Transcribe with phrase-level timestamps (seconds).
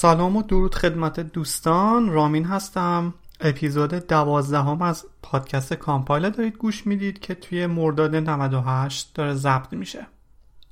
[0.00, 2.08] سلام و درود خدمت دوستان.
[2.08, 3.14] رامین هستم.
[3.40, 10.06] اپیزود دوازدهم از پادکست کامپایل دارید گوش می‌دید که توی مرداد 98 داره ضبط میشه.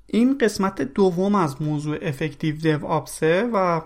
[0.07, 3.81] این قسمت دوم از موضوع effective DevOps ه و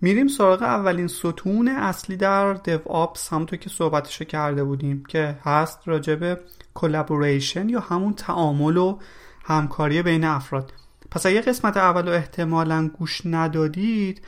[0.00, 6.18] میریم سراغ اولین ستون اصلی در DevOps همونطور که صحبتشو کرده بودیم که هست راجع
[6.18, 6.40] به
[6.74, 8.98] collaboration یا همون تعامل و
[9.44, 10.72] همکاری بین افراد.
[11.10, 14.22] پس اگه قسمت اول رو احتمالا گوش ندادید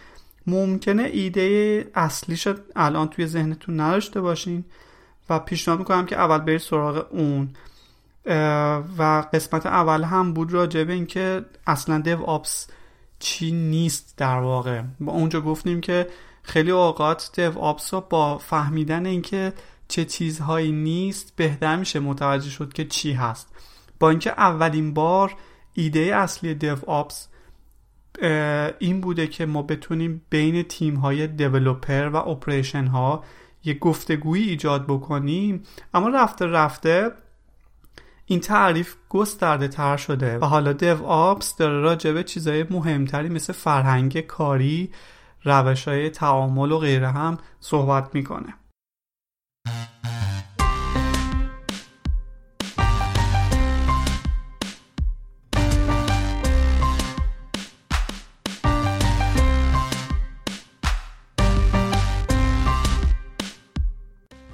[0.46, 4.64] ممکنه ایده اصلیش الان توی ذهنتون نداشته باشین
[5.30, 7.48] و پیشنهاد می‌کنم که اول برید سراغ اون.
[8.98, 12.66] و قسمت اول هم بود راجع به اینکه اصلا دیو آپس
[13.18, 14.82] چی نیست در واقع.
[15.00, 16.06] با اونجا گفتیم که
[16.42, 19.52] خیلی اوقات دیو آپس رو با فهمیدن اینکه
[19.88, 23.48] چه چیزهایی نیست بهتر میشه متوجه شد که چی هست.
[24.00, 25.34] با اینکه اولین بار
[25.74, 27.28] ایده اصلی دیو آپس
[28.78, 33.24] این بوده که ما بتونیم بین تیم های دیولوپر و اپریشن ها
[33.64, 35.62] یه گفتگویی ایجاد بکنیم.
[35.94, 37.10] اما رفته رفته
[38.26, 43.52] این تعریف گسترده تر شده و حالا دیو آپس داره راجع به چیزهای مهمتری مثل
[43.52, 44.90] فرهنگ کاری
[45.44, 48.54] روش های تعامل و غیره هم صحبت می‌کنه.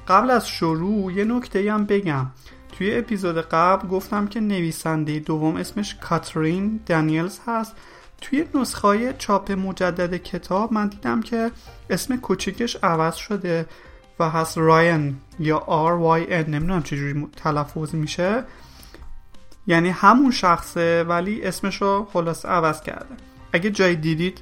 [0.08, 2.26] قبل از شروع یه نکته هم بگم.
[2.72, 7.76] توی اپیزود قبل گفتم که نویسنده دوم اسمش کاترین دانیلز هست.
[8.20, 11.50] توی نسخه چاپ مجدد کتاب من دیدم که
[11.90, 13.66] اسم کوچیکش عوض شده
[14.20, 15.58] و هست راین یا
[16.22, 18.44] Y N نمی‌دونم چجوری تلفظ میشه.
[19.66, 23.16] یعنی همون شخصه ولی اسمش رو خلاص عوض کرده.
[23.52, 24.40] اگه جای دیدید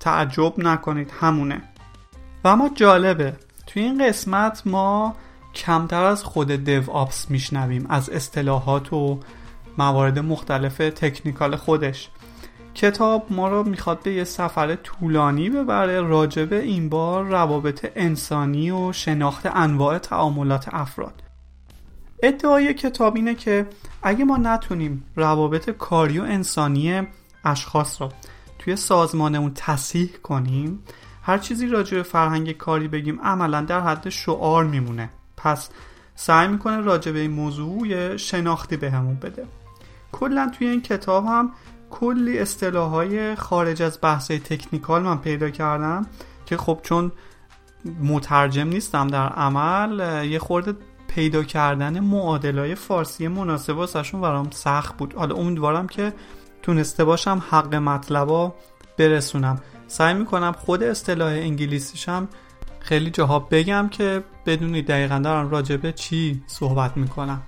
[0.00, 1.62] تعجب نکنید همونه.
[2.44, 3.36] و اما جالبه
[3.68, 5.16] توی این قسمت ما
[5.54, 9.20] کمتر از خود دیو آپس میشنویم از اصطلاحات و
[9.78, 12.10] موارد مختلف تکنیکال خودش.
[12.74, 18.92] کتاب ما رو می‌خواد به یه سفر طولانی ببره راجب این بار روابط انسانی و
[18.92, 21.22] شناخت انواع تعاملات افراد.
[22.22, 23.66] ادعای کتاب اینه که
[24.02, 27.02] اگه ما نتونیم روابط کاری و انسانی
[27.44, 28.08] اشخاص رو
[28.58, 30.82] توی سازمانمون تصحیح کنیم
[31.28, 35.10] هر چیزی راجع به فرهنگ کاری بگیم عملا در حد شعار میمونه.
[35.36, 35.70] پس
[36.14, 39.46] سعی می‌کنه راجع به این موضوع شناختی بهمون به بده.
[40.12, 41.52] کلا توی این کتاب هم
[41.90, 46.06] کلی اصطلاح های خارج از بحث تکنیکال من پیدا کردم
[46.46, 47.12] که خب چون
[48.02, 50.74] مترجم نیستم در عمل یه خورده
[51.08, 55.14] پیدا کردن معادلای فارسی مناسب واسهشون برام سخت بود.
[55.14, 56.12] حالا امیدوارم که
[56.62, 58.54] تونسته باشم حق مطلبا
[58.98, 59.60] برسونم.
[59.88, 62.28] سعی می‌کنم خود اصطلاح انگلیسیشم
[62.80, 67.42] خیلی جاها بگم که بدونی دقیقا دارم راجبه چی صحبت می‌کنم.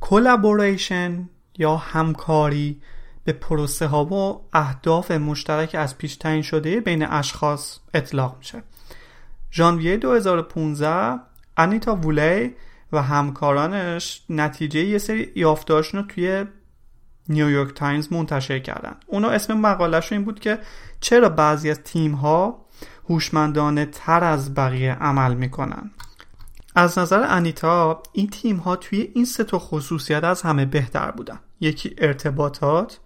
[0.00, 1.28] کلابوریشن
[1.58, 2.80] یا همکاری
[3.24, 8.62] به پروسه ها و اهداف مشترک از پیش تعیین شده بین اشخاص اطلاق میشه.
[9.52, 11.20] ژانویه 2015
[11.56, 12.54] انیتا وولی
[12.92, 16.44] و همکارانش نتیجه یه سری یافتاشون رو توی
[17.28, 18.96] نیویورک تایمز منتشر کردن.
[19.06, 20.58] اونا اسم مقالش این بود که
[21.00, 22.64] چرا بعضی از تیم ها
[23.08, 25.90] هوشمندانه تر از بقیه عمل می‌کنن.
[26.74, 31.40] از نظر انیتا این تیم ها توی این سه تا خصوصیت از همه بهتر بودن.
[31.60, 33.00] یکی ارتباطات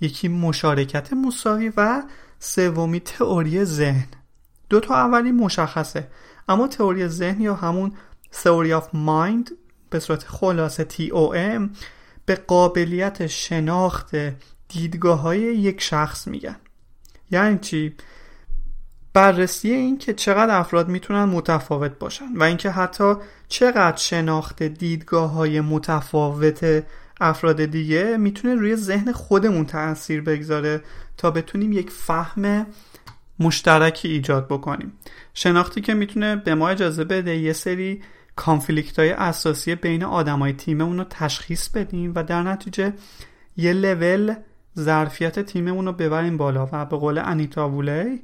[0.00, 2.02] یکی مشارکت مساوی و
[2.38, 4.06] سومی تئوری ذهن.
[4.68, 6.08] دو تا اولی مشخصه.
[6.48, 7.92] اما تئوری ذهن یا همون
[8.32, 9.50] تئوری آف مایند
[9.90, 11.68] به صورت خلاصه TOM
[12.26, 14.16] به قابلیت شناخت
[14.68, 16.56] دیدگاه های یک شخص میگن
[17.30, 17.94] یعنی چی؟
[19.12, 23.14] بررسی این که چقدر افراد می‌تونن متفاوت باشن و اینکه حتی
[23.48, 26.84] چقدر شناخت دیدگاه های متفاوت
[27.20, 30.80] افراد دیگه می‌تونه روی ذهن خودمون تاثیر بگذاره
[31.16, 32.66] تا بتونیم یک فهم
[33.38, 34.92] مشترکی ایجاد بکنیم
[35.34, 38.02] شناختی که می‌تونه به ما اجازه بده یه سری
[38.36, 42.92] کانفلیکت های اساسی بین آدمای تیممون رو تشخیص بدیم و در نتیجه
[43.56, 44.34] یه لول
[44.78, 48.22] ظرفیت تیممون رو ببریم بالا و به قول انیتا وولی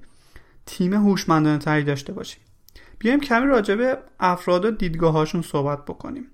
[0.66, 2.40] تیم هوشمندانه تری داشته باشیم.
[2.98, 6.26] بیایم کمی راجع به افراد و دیدگاه هاشون صحبت بکنیم.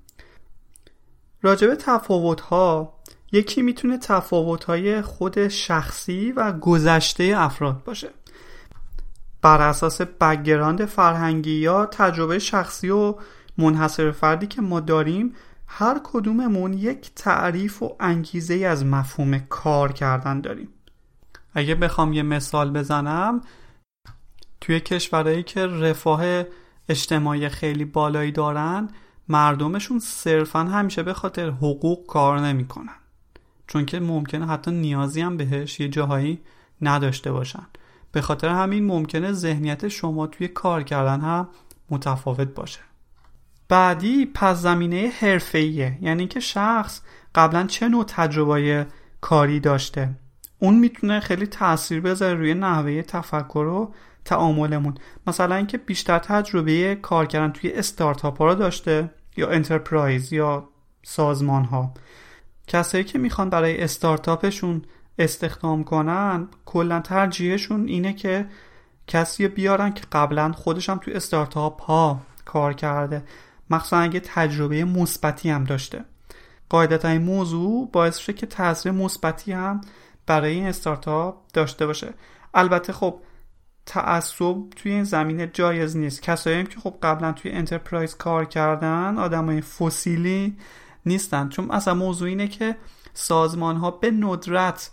[1.43, 2.95] راجع به تفاوت ها
[3.33, 8.09] یکی می‌تونه تفاوت های خود شخصی و گذشته افراد باشه.
[9.43, 13.15] بر اساس بگراند فرهنگی یا تجربه شخصی و
[13.59, 15.35] منحصر فردی که ما داریم
[15.67, 20.69] هر کدوممون یک تعریف و انگیزه از مفهوم کار کردن داریم.
[21.55, 23.41] اگه بخوام یه مثال بزنم
[24.61, 26.45] توی کشورهایی که رفاه
[26.89, 28.89] اجتماعی خیلی بالایی دارن
[29.29, 32.97] مردمشون صرفا همیشه به خاطر حقوق کار نمی‌کنن.
[33.67, 36.41] چون که ممکنه حتی نیازی هم بهش یه جاهایی
[36.83, 37.67] نداشته باشن.
[38.13, 41.49] به خاطر همین ممکنه ذهنیت شما توی کار کردن هم
[41.91, 42.81] متفاوت باشه.
[43.69, 45.99] بعدی پس زمینه حرفه‌ایه.
[46.01, 47.01] یعنی که شخص
[47.35, 48.87] قبلا چه نوع تجربه
[49.21, 50.11] کاری داشته.
[50.59, 53.95] اون می‌تونه خیلی تاثیر بذاره روی نحوه تفکر و
[54.25, 54.95] تعاملمون.
[55.27, 60.69] مثلا اینکه بیشتر تجربه کار کردن توی استارتاپ ها رو داشته یا انترپرایز یا
[61.03, 61.95] سازمان ها
[62.67, 64.83] کسایی که می‌خوان برای استارتاپشون
[65.19, 68.47] استخدام کنن کلا ترجیحشون اینه که
[69.07, 73.23] کسی بیارن که قبلا خودش هم توی استارتاپ ها کار کرده.
[73.71, 76.05] مخصوصا اگه تجربه مثبتی هم داشته.
[76.69, 79.81] قاعدتا این موضوع باعث شده که تاثیر مثبتی هم
[80.27, 82.15] برای این استارتاپ داشته باشه.
[82.55, 83.21] البته خب
[83.87, 86.23] تعصب توی این زمینه جایز نیست.
[86.23, 90.57] کسایی که خب قبلا توی انترپرایز کار کردن آدمای فسیلی
[91.07, 91.49] نیستن.
[91.49, 92.77] چون اصلا موضوع اینه که
[93.15, 94.91] سازمان ها به ندرت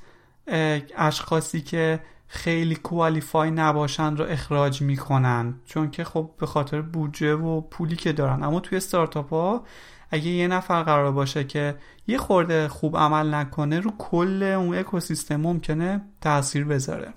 [0.97, 5.59] اشخاصی که خیلی کوالیفای نباشن رو اخراج می‌کنن.
[5.65, 8.43] چون که خب به خاطر بودجه و پولی که دارن.
[8.43, 9.63] اما توی استارتاپ ها
[10.11, 11.75] اگه یه نفر قرار باشه که
[12.07, 17.13] یه خورده خوب عمل نکنه رو کل اون اکوسیستم ممکنه تاثیر بذاره.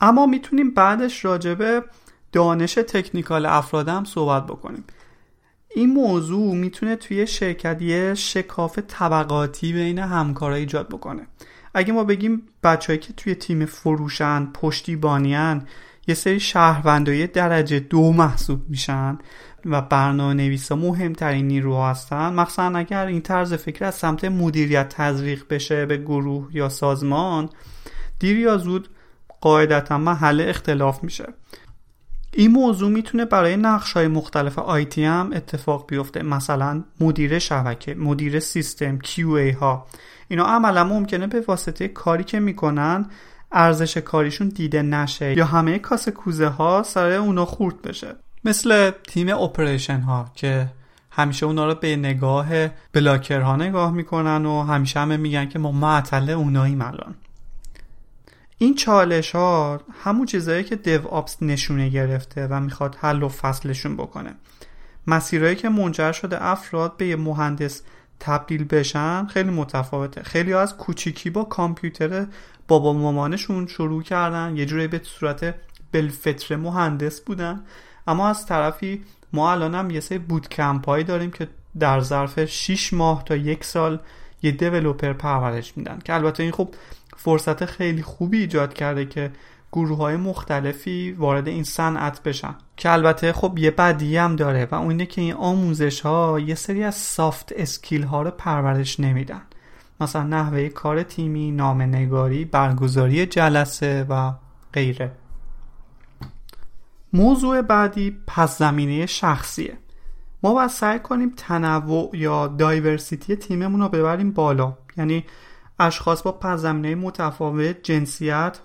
[0.00, 1.84] اما می‌تونیم بعدش راجبه
[2.32, 4.84] دانش تکنیکال افراد هم صحبت بکنیم.
[5.74, 11.26] این موضوع می‌تونه توی شرکت یه شکاف طبقاتی بین همکارا ایجاد بکنه.
[11.74, 15.66] اگه ما بگیم بچههایی که توی تیم فروشن پشتیبانیان
[16.06, 19.18] یه سری شهروندای درجه دو محسوب میشن
[19.64, 22.34] و برنامه نویسا مهمترین نیروها هستن.
[22.34, 27.48] مخصوصا اگر این طرز فکر از سمت مدیریت تزریق بشه به گروه یا سازمان
[28.18, 28.88] دیر یا زود
[29.40, 31.26] قاعدتا محل اختلاف میشه.
[32.32, 36.22] این موضوع می‌تونه برای نقش های مختلف آیتی هم اتفاق بیفته.
[36.22, 39.86] مثلا مدیر شبکه مدیر سیستم QA ها.
[40.30, 43.06] اینا عملا ممکنه به واسطه کاری که می‌کنن
[43.52, 48.16] ارزش کاریشون دیده نشه یا همه کاسه کوزه ها سر اونا خورد بشه.
[48.44, 50.66] مثل تیم اپریشن ها که
[51.10, 55.72] همیشه اونا رو به نگاه بلاکر ها نگاه می‌کنن و همیشه همه میگن که ما
[55.72, 57.14] معطل اوناییم الان.
[58.58, 63.96] این چالش ها همون چیزهایی که دیو آپس نشونه گرفته و می‌خواد حل و فصلشون
[63.96, 64.34] بکنه.
[65.06, 67.82] مسیرهایی که منجر شده افراد به یه مهندس
[68.20, 70.22] تبدیل بشن خیلی متفاوته.
[70.22, 72.26] خیلی از کوچیکی با کامپیوتر
[72.68, 74.56] بابا مامانشون شروع کردن.
[74.56, 75.54] یه جوری به صورت
[75.92, 77.60] بلفتر مهندس بودن.
[78.06, 82.92] اما از طرفی ما الان هم یه سری بود کمپ داریم که در ظرف 6
[82.92, 84.00] ماه تا یک سال
[84.42, 85.98] یه دیولوپر پرورش میدن.
[86.04, 86.74] که البته این خب
[87.16, 89.30] فرصت خیلی خوبی ایجاد کرده که
[89.72, 92.54] گروه های مختلفی وارد این صنعت بشن.
[92.76, 96.54] که البته خب یه بدی هم داره و اون اینه که این آموزش ها یه
[96.54, 99.42] سری از سافت اسکیل ها رو پرورش نمیدن.
[100.00, 104.32] مثلا نحوه کار تیمی، نگاری، برگزاری جلسه و
[104.72, 105.12] غیره.
[107.12, 109.78] موضوع بعدی پس زمینه شخصیه.
[110.42, 114.76] ما باید سعی کنیم تنوع یا دایورسیتی تیممون رو ببریم بالا.
[114.96, 115.24] یعنی
[115.80, 118.60] اشخاص با پس متفاوت جنسیت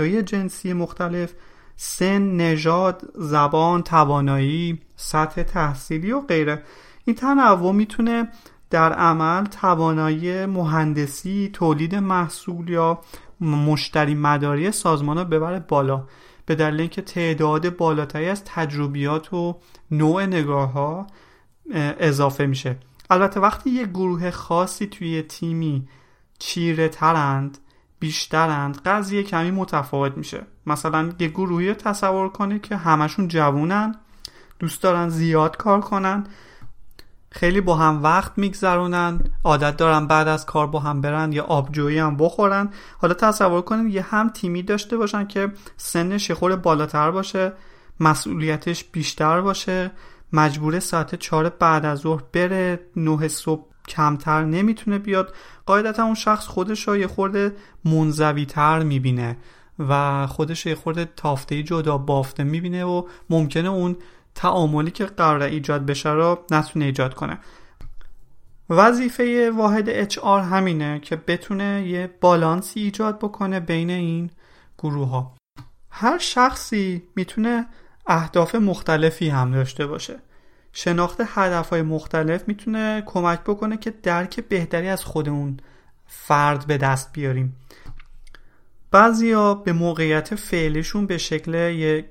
[0.00, 1.32] های جنسی مختلف
[1.76, 6.62] سن نژاد زبان توانایی سطح تحصیلی و غیره.
[7.04, 8.28] این تنوع می‌تونه
[8.70, 12.98] در عمل توانایی مهندسی تولید محصول یا
[13.40, 16.04] مشتری مداری سازمان رو ببره بالا.
[16.46, 19.56] به دلیل اینکه تعداد بالاتری از تجربیات و
[19.90, 21.06] نوع نگاه ها
[21.98, 22.76] اضافه میشه.
[23.10, 25.88] البته وقتی یه گروه خاصی توی تیمی
[26.38, 27.58] چیره ترند
[27.98, 30.46] بیشترند قضیه کمی متفاوت میشه.
[30.66, 33.94] مثلا یه گروهی تصور کنید که همشون جوونن
[34.58, 36.26] دوست دارن زیاد کار کنن
[37.30, 41.98] خیلی با هم وقت میگذرونن عادت دارن بعد از کار با هم برن یا آبجویی
[41.98, 42.70] هم بخورن.
[42.98, 47.52] حالا تصور کنید یه هم تیمی داشته باشن که سنش یه بالاتر باشه
[48.00, 49.90] مسئولیتش بیشتر باشه
[50.32, 55.34] مجبور ساعت چهار بعد از ظهر بره نه صبح کمتر نمی‌تونه بیاد
[55.66, 57.52] قاعدتا اون شخص خودش رو یه خورده
[57.84, 59.36] منزوی تر می‌بینه
[59.78, 63.96] و خودش یه خورده تافته جدا بافته می‌بینه و ممکنه اون
[64.34, 67.38] تعاملی که قرار ایجاد بشه رو نتونه ایجاد کنه.
[68.70, 74.30] وظیفه واحد HR همینه که بتونه یه بالانسی ایجاد بکنه بین این
[74.78, 75.34] گروه ها
[75.90, 77.66] هر شخصی می‌تونه
[78.06, 80.20] اهداف مختلفی هم داشته باشه.
[80.76, 85.56] شناخت هدف های مختلف می‌تونه کمک بکنه که درک بهتری از خودمون
[86.06, 87.56] فرد به دست بیاریم.
[88.90, 92.04] بعضیا به موقعیت فعلیشون به شکل یه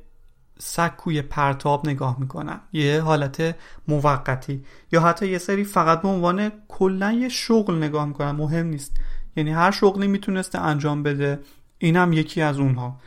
[0.59, 2.59] سکوی پرتاب نگاه می‌کنن.
[2.73, 3.55] یه حالت
[3.87, 4.63] موقتی.
[4.91, 8.31] یا حتی یه سری فقط به عنوان کلا یه شغل نگاه می‌کنن.
[8.31, 8.97] مهم نیست.
[9.35, 11.39] یعنی هر شغلی می‌تونسته انجام بده.
[11.77, 12.99] اینم یکی از اونها.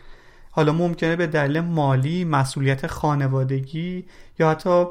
[0.50, 4.04] حالا ممکنه به دلیل مالی مسئولیت خانوادگی
[4.38, 4.86] یا حتی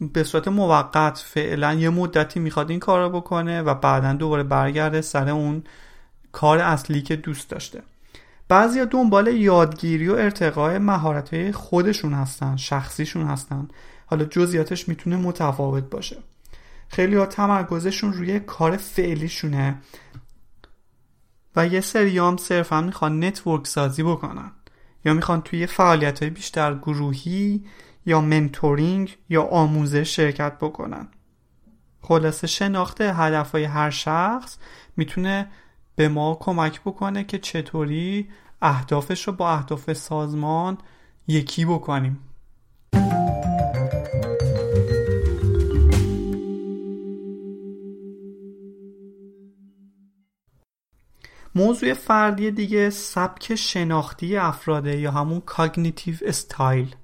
[0.00, 5.00] به صورت موقت فعلا یه مدتی می‌خواد این کار رو بکنه و بعدا دوباره برگرده
[5.00, 5.62] سر اون
[6.32, 7.82] کار اصلی که دوست داشته.
[8.48, 13.68] بعضی دنبال یادگیری و ارتقای مهارت خودشون هستن شخصیشون هستن.
[14.06, 16.16] حالا جزئیاتش می‌تونه متفاوت باشه.
[16.88, 19.74] خیلی تمرکزشون روی کار فعلیشونه
[21.56, 24.50] و یه سری هم صرفا می‌خوان network سازی بکنن
[25.04, 27.64] یا می‌خوان توی فعالیت های بیشتر گروهی
[28.06, 31.08] یا mentoring یا آموزش شرکت بکنن.
[32.02, 34.58] خلاصه شناخت هدفهای هر شخص
[34.96, 35.50] می‌تونه
[35.96, 38.28] به ما کمک بکنه که چطوری
[38.62, 40.78] اهدافش رو با اهداف سازمان
[41.28, 42.20] یکی بکنیم.
[51.54, 56.94] موضوع فردی دیگه سبک شناختی افراده یا همون cognitive style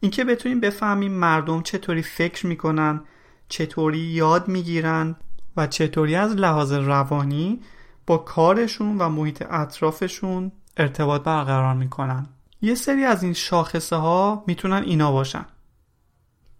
[0.00, 3.00] اینکه بتونیم بفهمیم مردم چطوری فکر می‌کنن
[3.48, 5.16] چطوری یاد می‌گیرن
[5.56, 7.60] و چطوری از لحاظ روانی
[8.06, 12.26] با کارشون و محیط اطرافشون ارتباط برقرار می‌کنن.
[12.62, 15.46] یه سری از این شاخصه ها می‌تونن اینا باشن.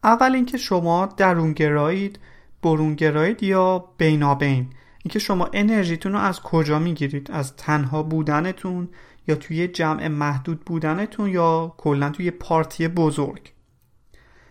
[0.05, 2.19] اول اینکه شما درونگرایید
[2.63, 4.71] برونگرایید یا بینابین.
[5.05, 8.89] اینکه شما انرژیتون رو از کجا می‌گیرید؟ از تنها بودنتون
[9.31, 13.53] یا توی جمع محدود بودنتون یا کلا توی پارتی بزرگ.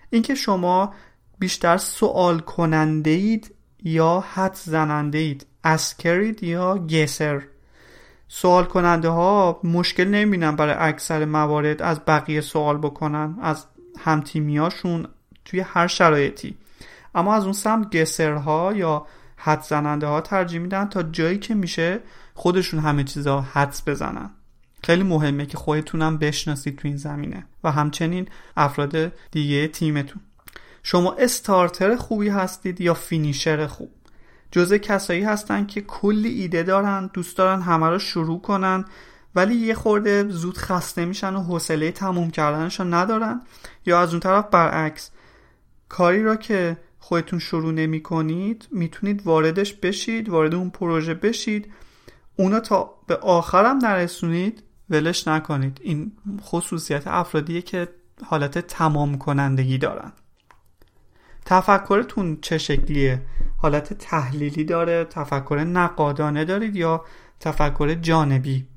[0.09, 0.93] اینکه شما
[1.39, 7.41] بیشتر سوال کننده اید یا حد زننده اید اسکرید یا گسر.
[8.27, 13.65] سوال کننده ها مشکل نمی‌بینن برای اکثر موارد از بقیه سوال بکنن از
[13.99, 15.07] همتیمیاشون
[15.45, 16.57] توی هر شرایطی.
[17.15, 19.05] اما از اون سمت گسرها یا
[19.37, 21.99] حد زننده ها ترجیح میدن تا جایی که میشه
[22.33, 24.29] خودشون همه چیزا حدس بزنن.
[24.83, 30.21] خیلی مهمه که خودتونم بشناسید تو این زمینه و همچنین افراد دیگه تیمتون.
[30.83, 33.91] شما استارتر خوبی هستید یا فینیشر خوب؟
[34.51, 38.85] جزء کسایی هستن که کلی ایده دارن دوست دارن همه رو شروع کنن
[39.35, 43.41] ولی یه خورده زود خسته میشن و حوصله تموم کردنش ندارن.
[43.85, 45.11] یا از اون طرف برعکس
[45.89, 51.71] کاری را که خودتون شروع نمی کنید می‌تونید واردش بشید وارد اون پروژه بشید
[52.35, 55.79] اونا تا به آخرم نرسونید ولش نکنید.
[55.83, 57.87] این خصوصیت افرادیه که
[58.25, 60.11] حالت تمام کنندگی دارن.
[61.45, 63.21] تفکرتون چه شکلیه؟
[63.57, 67.05] حالت تحلیلی داره؟ تفکر نقادانه دارید یا
[67.39, 68.67] تفکر جانبی؟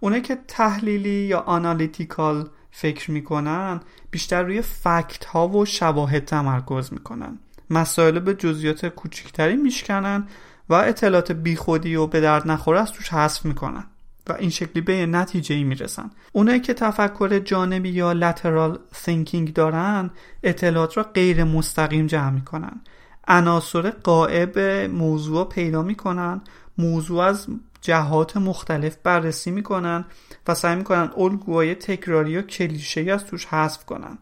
[0.00, 7.38] اونه که تحلیلی یا آنالیتیکال فکر می‌کنن بیشتر روی فکت ها و شواهد تمرکز می‌کنن.
[7.70, 10.26] مسائل به جزئیات کوچکتری میشکنن
[10.68, 13.84] و اطلاعات بیخودی و به درد نخوره از توش حذف می‌کنن.
[14.26, 16.10] و این شکلی به نتیجه ای می‌رسن.
[16.32, 20.10] اونایی که تفکر جانبی یا لترال thinking دارن
[20.42, 22.80] اطلاعات را غیر مستقیم جمع می‌کنن.
[23.28, 24.58] عناصر قائب
[24.90, 26.40] موضوع پیدا می‌کنن
[26.78, 27.46] موضوع از
[27.80, 30.04] جهات مختلف بررسی می‌کنن
[30.48, 34.18] و سعی می‌کنن الگوهای تکراری و کلیشه از توش حذف کنن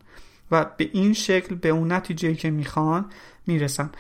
[0.51, 3.05] و به این شکل به اون نتیجه که می‌خوان
[3.47, 3.91] می‌رسن.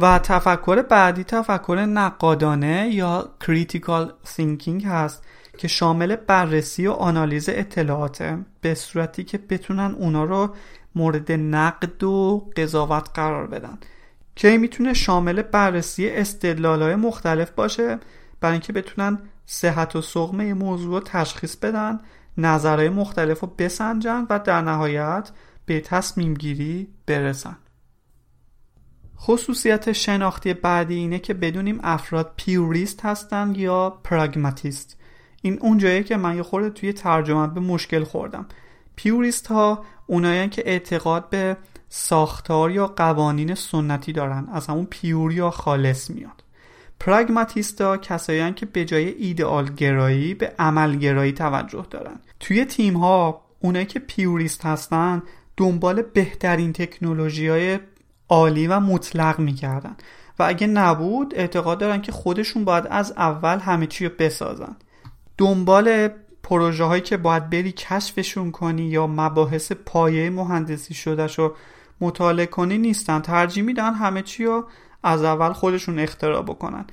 [0.00, 5.24] و تفکر بعدی تفکر نقادانه یا critical thinking هست
[5.58, 8.38] که شامل بررسی و آنالیز اطلاعاته.
[8.60, 10.54] به صورتی که بتونن اونا رو
[10.94, 13.78] مورد نقد و قضاوت قرار بدن.
[14.36, 17.98] که می‌تونه شامل بررسی استدلال مختلف باشه؟
[18.40, 22.00] برای اینکه بتونن صحت و سقم یه موضوع رو تشخیص بدن
[22.38, 25.30] نظرهای مختلف رو بسنجن و در نهایت
[25.66, 27.56] به تصمیم گیری برسن.
[29.22, 34.96] خصوصیت شناختی بعدی اینه که بدونیم افراد پیوریست هستن یا پراگماتیست.
[35.42, 38.46] این اونجایی که من یه خورده توی ترجمه به مشکل خوردم.
[38.96, 41.56] پیوریست ها اونایان که اعتقاد به
[41.88, 44.48] ساختار یا قوانین سنتی دارن.
[44.52, 46.44] از همون پیور یا خالص میاد.
[47.00, 52.20] پراگماتیستا کسایی که به جای ایدئال گرایی به عمل گرایی توجه دارن.
[52.40, 55.22] توی تیم ها اونایی که پیوریست هستن
[55.56, 57.78] دنبال بهترین تکنولوژی های
[58.30, 59.96] عالی و مطلق می‌کردن.
[60.38, 64.76] و اگه نبود اعتقاد دارن که خودشون باید از اول همه چی رو بسازن.
[65.38, 66.08] دنبال
[66.42, 71.54] پروژه هایی که باید بری کشفشون کنی یا مباحث پایه مهندسی شدهش رو
[72.00, 73.20] مطالعه کنی نیستن.
[73.20, 74.64] ترجیح میدن همه چی رو
[75.02, 76.84] از اول خودشون اختراع بکنن.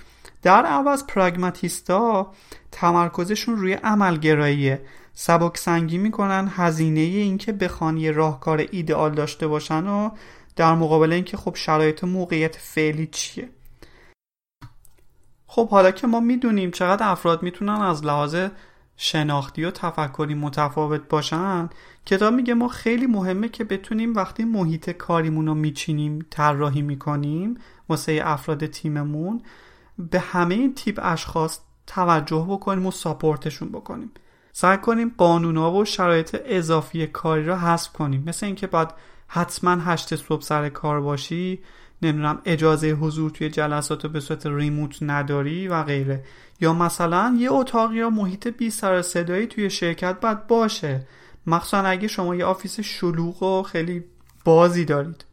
[0.41, 2.31] در عوض پراگماتیستا
[2.71, 4.81] تمرکزشون روی عملگراییه.
[5.13, 10.09] سبک سنگی می‌کنن هزینه اینکه بخوان یه راهکار ایدئال داشته باشن و
[10.57, 13.49] در مقابل اینکه خب شرایط موقعیت فعلی چیه؟
[15.47, 18.35] خب حالا که ما می‌دونیم چقدر افراد می‌تونن از لحاظ
[18.97, 21.69] شناختی و تفکری متفاوت باشن
[22.05, 27.57] کتاب میگه ما خیلی مهمه که بتونیم وقتی محیط کاریمون رو میچینیم طراحی می‌کنیم
[27.89, 29.41] واسه افراد تیممون
[29.97, 34.11] به همه این تیپ اشخاص توجه بکنیم و ساپورتشون بکنیم.
[34.51, 38.23] سعی کنیم قانونا و شرایط اضافی کاری را حذف کنیم.
[38.27, 38.89] مثل اینکه باید
[39.27, 41.59] حتما هشت صبح سر کار باشی
[42.01, 46.23] نمی‌دونم اجازه حضور توی جلسات به صورت remote نداری و غیره.
[46.61, 51.07] یا مثلا یه اتاق یا محیط بی سر صدایی توی شرکت باید باشه.
[51.47, 54.03] مخصوصا اگه شما یه office شلوغ و خیلی
[54.45, 55.25] بازی دارید.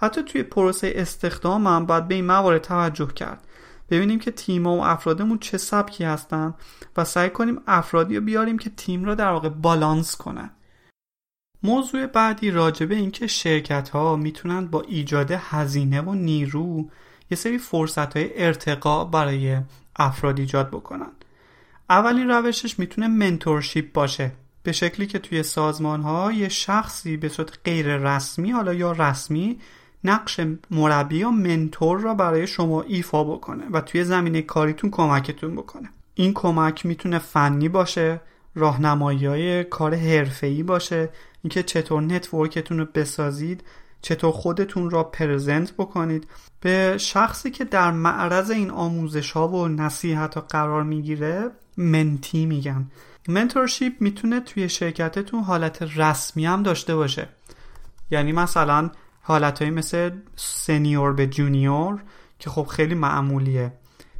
[0.00, 3.46] حتی توی پروسه استخدام هم باید به این موارد توجه کرد.
[3.90, 6.54] ببینیم که تیم و افرادمون چه سبکی هستن
[6.96, 10.50] و سعی کنیم افرادی رو بیاریم که تیم رو در واقع بالانس کنن.
[11.62, 16.88] موضوع بعدی راجبه اینکه شرکت ها می‌تونن با ایجاد هزینه و نیرو
[17.30, 19.58] یه سری فرصت های ارتقا برای
[19.96, 21.10] افراد ایجاد بکنن.
[21.90, 24.32] اولین روشش می‌تونه منتورشیپ باشه.
[24.62, 29.58] به شکلی که توی سازمان ها یه شخصی به صورت غیر رسمی حالا یا رسمی
[30.04, 30.40] نقش
[30.70, 35.88] مربی یا منتور را برای شما ایفا بکنه و توی زمینه کاریتون کمکتون بکنه.
[36.14, 38.20] این کمک می‌تونه فنی باشه
[38.54, 41.08] راهنمایی کار حرفه‌ای باشه
[41.42, 43.64] اینکه چطور network تون رو بسازید
[44.02, 46.28] چطور خودتون را present بکنید.
[46.60, 52.90] به شخصی که در معرض این آموزش ها و نصیحت ها قرار می‌گیره mentee میگن
[53.28, 57.28] mentorship می‌تونه توی شرکتتون حالت رسمی هم داشته باشه.
[58.10, 58.90] یعنی مثلا
[59.22, 62.02] حالتهایی مثل senior به junior
[62.38, 63.72] که خب خیلی معمولیه.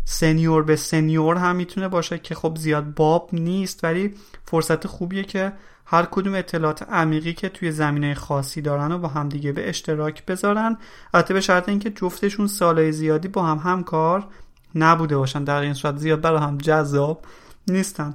[0.05, 5.53] senior به senior هم می‌تونه باشه که خب زیاد باب نیست ولی فرصت خوبیه که
[5.93, 10.27] هر کدوم اطلاعات عمیقی که توی زمینه خاصی دارن و با هم دیگه به اشتراک
[10.27, 10.77] بذارن.
[11.15, 14.27] البته به شرط اینکه جفتشون سالهای زیادی با هم همکار
[14.75, 15.45] نبوده باشن.
[15.45, 17.25] در این صورت زیاد برای هم جذاب
[17.69, 18.15] نیستن.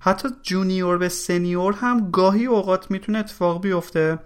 [0.00, 4.18] حتی junior به senior هم گاهی اوقات می‌تونه اتفاق بیفته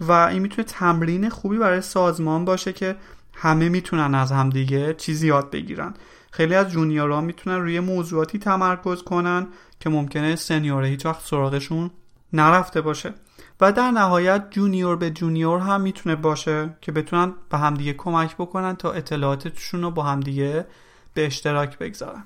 [0.00, 2.96] و این می‌تونه تمرین خوبی برای سازمان باشه که
[3.34, 5.94] همه می‌تونن از همدیگه چیزی یاد بگیرن.
[6.30, 9.46] خیلی از junior ها می‌تونن روی موضوعاتی تمرکز کنن
[9.80, 11.90] که ممکنه senior ه هیچ وقت سراغشون
[12.32, 13.14] نرفته باشه.
[13.60, 18.76] و در نهایت junior به junior هم می‌تونه باشه که بتونن به همدیگه کمک بکنن
[18.76, 20.66] تا اطلاعاتشون رو با همدیگه
[21.14, 22.24] به اشتراک بگذارن.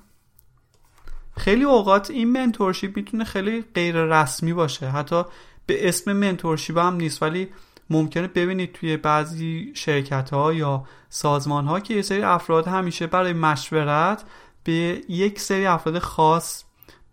[1.37, 4.89] خیلی اوقات این mentorship می‌تونه خیلی غیر رسمی باشه.
[4.89, 5.23] حتی
[5.67, 7.49] به اسم mentorship هم نیست ولی
[7.91, 13.33] ممکنه ببینید توی بعضی شرکت ها یا سازمان ها که یه سری افراد همیشه برای
[13.33, 14.25] مشورت
[14.65, 16.65] به یک سری افراد خاص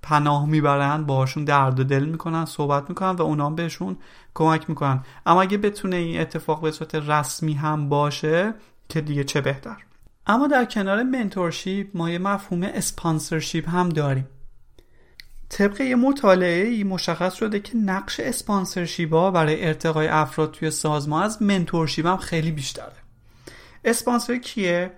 [0.04, 3.98] پناه می‌برن باشون درد و دل می‌کنن صحبت می‌کنن و اونا بهشون
[4.34, 5.04] کمک می‌کنن.
[5.26, 8.54] اما اگه بتونه این اتفاق به صورت رسمی هم باشه
[8.90, 9.78] که دیگه چه بهتر.
[10.28, 14.28] اما در کنار mentorship ما یه مفهوم sponsorship هم داریم.
[15.50, 21.24] طبق یه مطالعه ای مشخص شده که نقش sponsorship ها برای ارتقای افراد توی سازمان
[21.24, 22.94] از mentorship هم خیلی بیشتره.
[23.86, 24.92] اسپانسر کیه؟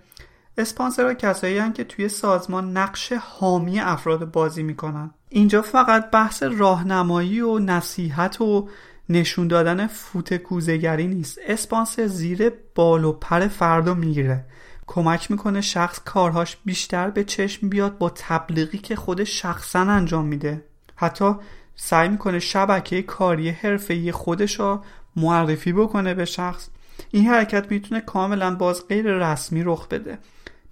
[0.58, 5.12] اسپانسرها کسایی هستند که توی سازمان نقش حامی افراد بازی می‌کنن.
[5.30, 8.70] اینجا فقط بحث راهنمایی و نصیحت و
[9.10, 11.40] نشون دادن فوت کوزگری نیست.
[11.48, 14.46] اسپانسر زیر بال و پر فردو می‌گیره.
[14.88, 20.64] کمک می‌کنه شخص کارهاش بیشتر به چشم بیاد با تبلیغی که خود شخصا انجام میده.
[20.96, 21.36] حتی
[21.76, 24.84] سعی می‌کنه شبکه کاری حرفه‌ای خودش رو
[25.16, 26.68] معرفی بکنه به شخص.
[27.12, 30.18] این حرکت می‌تونه کاملا باز غیر رسمی رخ بده.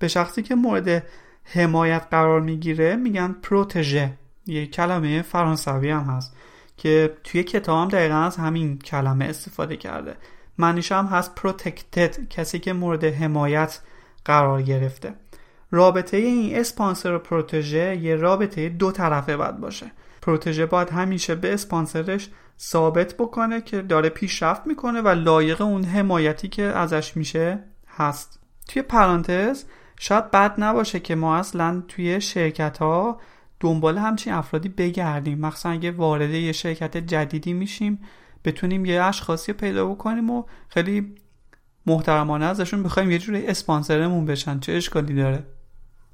[0.03, 1.03] به شخصی که مورد
[1.43, 4.13] حمایت قرار می‌گیره میگن پروتژه.
[4.45, 6.35] یه کلمه فرانسوی هم هست
[6.77, 10.15] که توی کتاب هم دقیقا از همین کلمه استفاده کرده.
[10.57, 13.79] معنیش هم هست پروتکتد کسی که مورد حمایت
[14.25, 15.13] قرار گرفته.
[15.71, 19.91] رابطه این اسپانسر و پروتژه یه رابطه دو طرفه باید باشه.
[20.21, 26.47] پروتژه باید همیشه به اسپانسرش ثابت بکنه که داره پیشرفت می‌کنه و لایق اون حمایتی
[26.47, 27.63] که ازش میشه
[27.97, 28.39] هست.
[28.67, 29.63] توی پرانتز
[29.99, 33.19] شاید بد نباشه که ما اصلا توی شرکت ها
[33.59, 35.39] دنبال همچین افرادی بگردیم.
[35.39, 37.99] مخصوصا اگه وارد یه شرکت جدیدی میشیم
[38.45, 41.15] بتونیم یه اشخاصی پیدا بکنیم و خیلی
[41.85, 44.59] محترمانه ازشون بخوایم یه جوری اسپانسرمون بشن.
[44.59, 45.43] چه اشکالی داره؟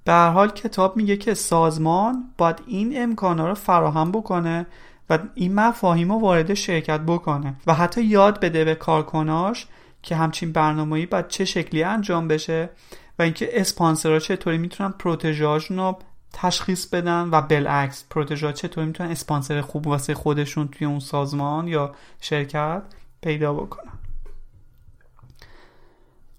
[0.04, 4.66] به هر حال کتاب میگه که سازمان باید این امکانها رو فراهم بکنه
[5.10, 9.68] و این مفاهیم رو وارد شرکت بکنه و حتی یاد بده به کارکناش
[10.02, 12.70] که همچین برنامه‌ای باید چه شکلی انجام بشه
[13.20, 16.00] و اینکه اسپانسرها چطوری می‌تونن پروتژهاشون رو
[16.34, 21.96] تشخیص بدن و بالعکس پروتژا چطوری می‌تونن اسپانسر خوب واسه خودشون توی اون سازمان یا
[22.22, 22.84] شرکت
[23.22, 23.94] پیدا بکنن.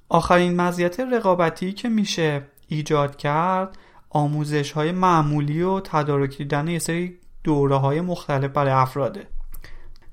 [0.08, 3.78] آخرین مزیت رقابتی که میشه ایجاد کرد
[4.10, 9.26] آموزش های معمولی و تدارک دیدن یه سری دوره های مختلف برای افراده.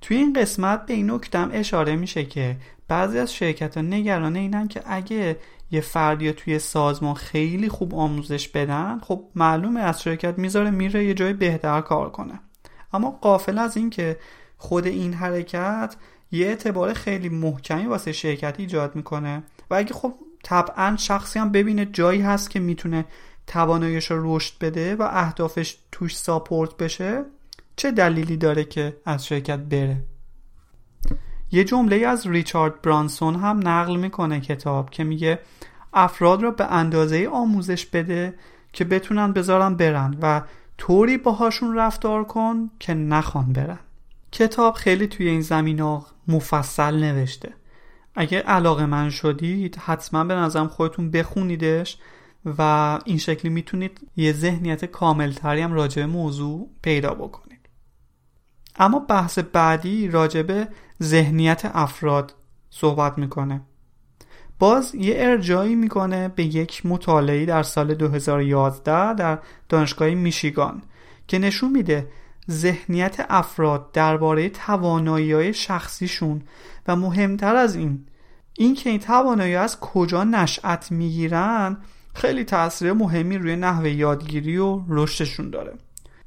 [0.02, 4.68] توی این قسمت به این نکتم اشاره میشه که بعضی از شرکت ها نگران اینن
[4.68, 5.38] که اگه
[5.72, 11.14] یه فردی توی سازمان خیلی خوب آموزش بدن خب معلومه از شرکت می‌ذاره میره یه
[11.14, 12.40] جای بهتر کار کنه.
[12.94, 14.18] اما قافل از این که
[14.58, 15.96] خود این حرکت
[16.32, 21.86] یه اعتبار خیلی محکمی واسه شرکت ایجاد می‌کنه و اگه خب طبعا شخصی هم ببینه
[21.86, 23.06] جایی هست که می‌تونه
[23.48, 27.26] تواناییش رو رشد بده و اهدافش توش ساپورت بشه
[27.76, 30.04] چه دلیلی داره که از شرکت بره؟
[31.52, 35.40] یه جمله از ریچارد برانسون هم نقل می‌کنه کتاب که میگه
[35.94, 38.34] افراد را به اندازه آموزش بده
[38.74, 40.42] که بتونن بذارن برن و
[40.78, 43.80] طوری باهاشون رفتار کن که نخوان برن.
[44.32, 47.54] کتاب خیلی توی این زمین ها مفصل نوشته.
[48.16, 51.98] اگه علاقه من شدید حتما به نظرم خودتون بخونیدش
[52.46, 52.62] و
[53.06, 57.70] این شکلی می‌تونید یه ذهنیت کاملتری هم راجع موضوع پیدا بکنید.
[58.80, 60.68] اما بحث بعدی راجبه
[61.04, 62.34] ذهنیت افراد
[62.70, 63.62] صحبت می‌کنه.
[64.60, 70.82] باز یه ارجایی می‌کنه به یک مطالعه در سال 2011 در دانشگاه میشیگان
[71.28, 72.08] که نشون میده
[72.52, 76.42] ذهنیت افراد درباره توانایی شخصیشون
[76.88, 78.06] و مهمتر از این
[78.54, 81.78] این که این توانایی از کجا نشأت می‌گیرن
[82.14, 85.74] خیلی تاثیر مهمی روی نحوه یادگیری و رشدشون داره.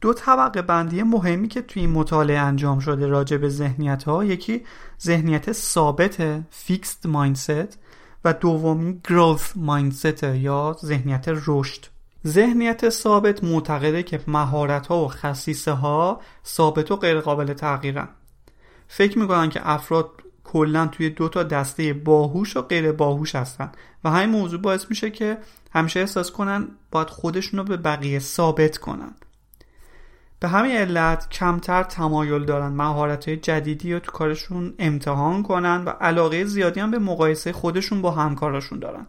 [0.00, 4.64] دو طبقه بندی مهمی که توی این مطالعه انجام شده راجع به ذهنیت ها یکی
[5.02, 7.78] ذهنیت ثابت فیکست مایندست
[8.24, 11.86] و دومی گروث مایندست یا ذهنیت رشد.
[12.26, 18.08] ذهنیت ثابت معتقده که مهارت ها و خصیصه ها ثابت و غیر قابل تغییرن.
[18.88, 20.10] فکر می‌کنن که افراد
[20.44, 23.72] کلا توی دو تا دسته باهوش و غیر باهوش هستن
[24.04, 25.38] و همین موضوع باعث میشه که
[25.72, 29.14] همیشه احساس کنن باید خودشون رو به بقیه ثابت کنن.
[30.40, 36.44] به همین علت کمتر تمایل دارن مهارت جدیدی رو تو کارشون امتحان کنن و علاقه
[36.44, 39.06] زیادی هم به مقایسه خودشون با همکاراشون دارن.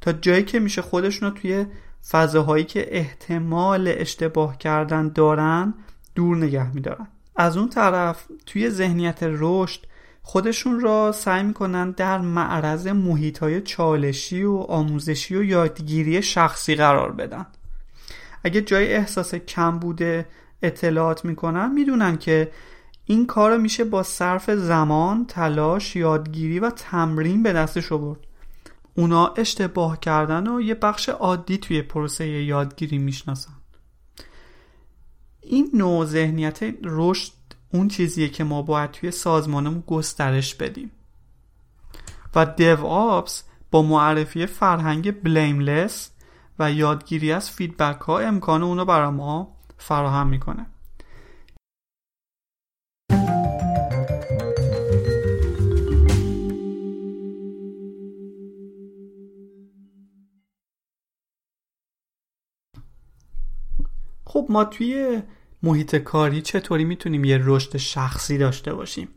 [0.00, 1.66] تا جایی که میشه خودشون رو توی
[2.10, 5.74] فضاهایی که احتمال اشتباه کردن دارن
[6.14, 7.06] دور نگه میدارن.
[7.36, 9.80] از اون طرف توی ذهنیت رشد
[10.22, 17.12] خودشون را سعی می‌کنن در معرض محیط های چالشی و آموزشی و یادگیری شخصی قرار
[17.12, 17.46] بدن.
[18.44, 20.26] اگه جای احساس کم بوده
[20.62, 22.52] اطلاعات می‌کنن می‌دونن که
[23.04, 28.20] این کار میشه با صرف زمان، تلاش، یادگیری و تمرین به دستش آورد.
[28.94, 33.52] اونا اشتباه کردن و یه بخش عادی توی پروسه یادگیری می‌شناسن.
[35.40, 37.32] این نوع ذهنیت رشد
[37.72, 40.90] اون چیزیه که ما باید توی سازمانمون گسترش بدیم.
[42.34, 46.10] و دیو آپس با معرفی فرهنگ بلیملس
[46.58, 50.66] و یادگیری از فیدبک ها امکان اونو برای ما فراهم می‌کنه.
[64.24, 65.22] خب ما توی
[65.62, 69.08] محیط کاری چطوری می‌تونیم یه رشد شخصی داشته باشیم؟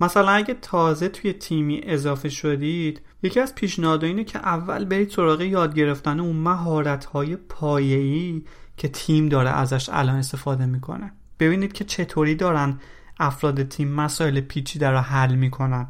[0.00, 5.40] مثلا اگه تازه توی تیمی اضافه شدید یکی از پیشنهادها اینه که اول برید سراغ
[5.40, 8.44] یاد گرفتن اون مهارت های پایه‌ای
[8.76, 11.12] که تیم داره ازش الان استفاده می‌کنه.
[11.40, 12.80] ببینید که چطوری دارن
[13.18, 15.88] افراد تیم مسائل پیچیده رو حل می‌کنن.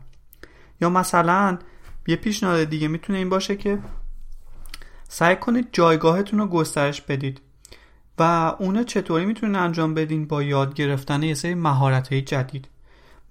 [0.80, 1.58] یا مثلا
[2.06, 3.78] یه پیشنهاد دیگه می‌تونه این باشه که
[5.08, 7.40] سعی کنید جایگاهتون رو گسترش بدید
[8.18, 8.22] و
[8.58, 12.68] اونو چطوری می‌تونید انجام بدین با یاد گرفتن یه سری مهارت جدید.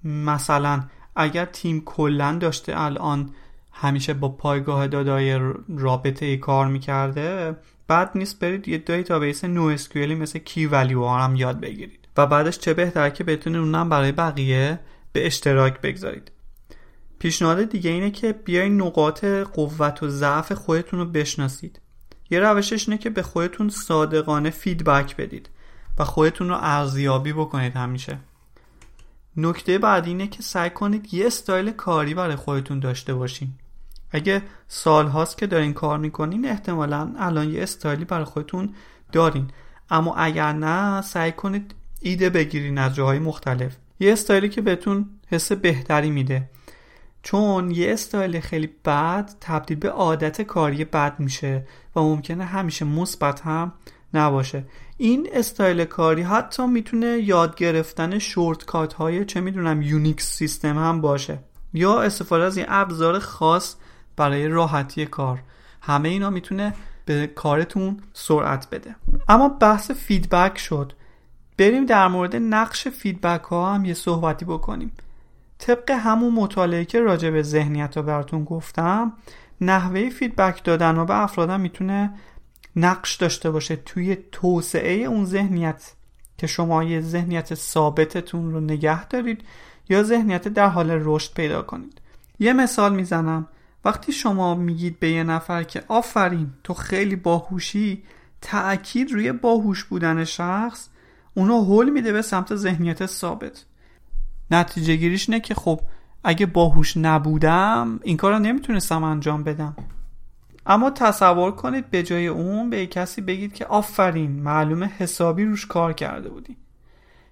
[0.04, 0.84] مثلا
[1.16, 3.30] اگر تیم کلا تا الان
[3.74, 7.56] همیشه با پایگاه داده‌های رابطه ای کار می‌کرده
[7.88, 12.08] بد نیست برید یه database NoSQL ی مثل key value هم یاد بگیرید.
[12.18, 14.80] و بعدش چه بهتر که بتونید اونم برای بقیه
[15.12, 16.32] به اشتراک بگذارید.
[17.20, 21.82] پیشنهاد دیگه اینه که بیاین نقاط قوت و ضعف خودتون رو بشناسید.
[22.30, 25.50] یه روشش اینه که به خودتون صادقانه feedback بدید
[26.00, 28.20] و خودتون رو ارزیابی بکنید همیشه.
[29.38, 33.54] نکته بعد اینه که سعی کنید یه استایل کاری برای خودتون داشته باشین.
[34.14, 38.74] اگه سال هاست که دارین کار می‌کنین احتمالا الان یه استایلی برای خودتون
[39.12, 39.48] دارین.
[39.90, 43.76] اما اگر نه سعی کنید ایده بگیرین از جاهای مختلف.
[44.00, 46.50] یه استایلی که بهتون حس بهتری میده.
[47.24, 53.42] چون یه استایل خیلی بد تبدیل به عادت کاری بد میشه و ممکنه همیشه مثبت
[53.42, 53.74] هم
[54.14, 54.66] نباشه.
[54.98, 61.40] این استایل کاری حتی می‌تونه یاد گرفتن shortcut های چه می‌دونم Unix system هم باشه.
[61.74, 63.76] یا استفاده از این ابزار خاص
[64.16, 65.40] برای راحتی کار.
[65.82, 66.74] همه اینا می‌تونه
[67.06, 68.96] به کارتون سرعت بده.
[69.30, 70.94] اما بحث feedback شد.
[71.58, 74.92] بریم در مورد نقش feedback ها هم یه صحبتی بکنیم.
[75.60, 79.14] طبق همون مطالعه که راجع به ذهنیت رو براتون گفتم
[79.62, 82.14] نحوه فیدبک دادن و به افرادم می‌تونه
[82.76, 85.94] نقش داشته باشه توی توسعه اون ذهنیت.
[86.38, 89.42] که شما یه ذهنیت ثابتتون رو نگه دارید
[89.90, 92.02] یا ذهنیت در حال رشد پیدا کنید.
[92.40, 93.48] یه مثال می‌زنم.
[93.86, 98.04] وقتی شما میگید به یه نفر که آفرین تو خیلی باهوشی
[98.42, 100.90] تأکید روی باهوش بودن شخص
[101.34, 103.66] اونو حل میده به سمت ذهنیت ثابت.
[104.52, 105.82] نتیجه گیریش نه که خب
[106.24, 109.76] اگه باهوش نبودم این کار رو نمی‌تونستم انجام بدم.
[110.66, 115.94] اما تصور کنید به جای اون به کسی بگید که آفرین معلومه حسابی روش کار
[115.94, 116.58] کرده بودی.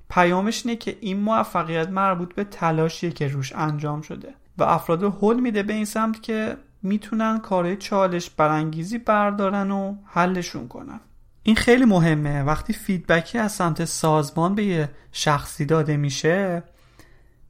[0.10, 4.34] پیامش اینه که این موفقیت مربوط به تلاشیه که روش انجام شده.
[4.58, 10.68] و افراد حل میده به این سمت که می‌تونن کارهای چالش برانگیزی بردارن و حلشون
[10.68, 11.00] کنن.
[11.44, 12.44] این خیلی مهمه.
[12.44, 16.64] وقتی feedback ی از سمت سازمان به یه شخصی داده میشه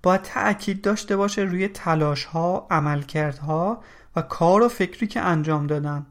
[0.04, 3.84] باید تأکید داشته باشه روی تلاش ها عملکردها
[4.16, 6.06] و کار و فکری که انجام دادن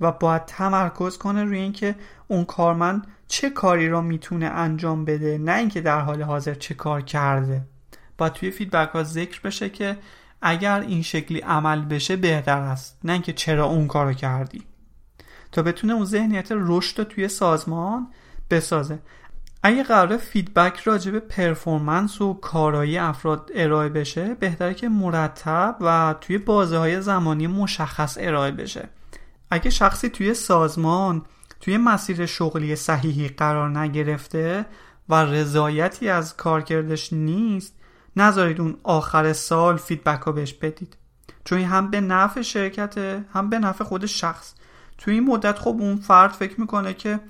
[0.00, 1.94] و باید تمرکز کنه روی اینکه
[2.28, 7.00] اون کارمند چه کاری را می‌تونه انجام بده نه اینکه در حال حاضر چه کار
[7.00, 7.62] کرده.
[8.18, 9.96] باید توی feedback ها ذکر بشه که
[10.42, 12.98] اگر این شکلی عمل بشه بهتر است.
[13.04, 14.62] نه اینکه چرا اون کارو کردی.
[15.52, 18.08] تا بتونه اون ذهنیت رشد توی سازمان
[18.50, 18.98] بسازه.
[19.62, 26.14] اگه قرار feedback راجع به performance و کارایی افراد ارائه بشه بهتره که مرتب و
[26.20, 28.88] توی بازه های زمانی مشخص ارائه بشه.
[29.50, 31.22] اگه شخصی توی سازمان
[31.60, 34.66] توی مسیر شغلی صحیحی قرار نگرفته
[35.08, 37.77] و رضایتی از کارکردش نیست
[38.16, 40.96] نذارید اون آخر سال feedback رو بهش بدید.
[41.44, 42.98] چون هم به نفع شرکت
[43.32, 44.54] هم به نفع خود شخص.
[44.98, 47.20] توی این مدت خب اون فرد فکر می‌کنه که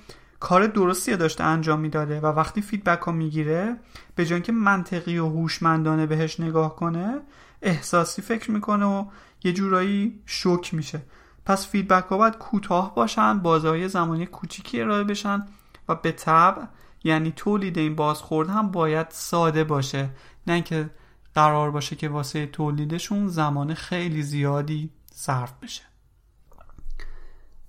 [0.41, 3.77] کار درستی داشته انجام می‌داده و وقتی feedback رو می‌گیره
[4.14, 7.21] به جای که منطقی و هوشمندانه بهش نگاه کنه
[7.62, 9.05] احساسی فکر می‌کنه و
[9.45, 11.03] یه جورایی شوک میشه.
[11.47, 15.47] پس feedback ها باید کوتاه باشن بازه‌های زمانی کوچیکی ارائه بشن
[15.88, 16.62] و به طبع
[17.05, 20.11] یعنی تولید این بازخورد هم باید ساده باشه.
[20.49, 20.91] نه اینکه
[21.35, 25.83] قرار باشه که واسه تولیدشون زمان خیلی زیادی صرف بشه.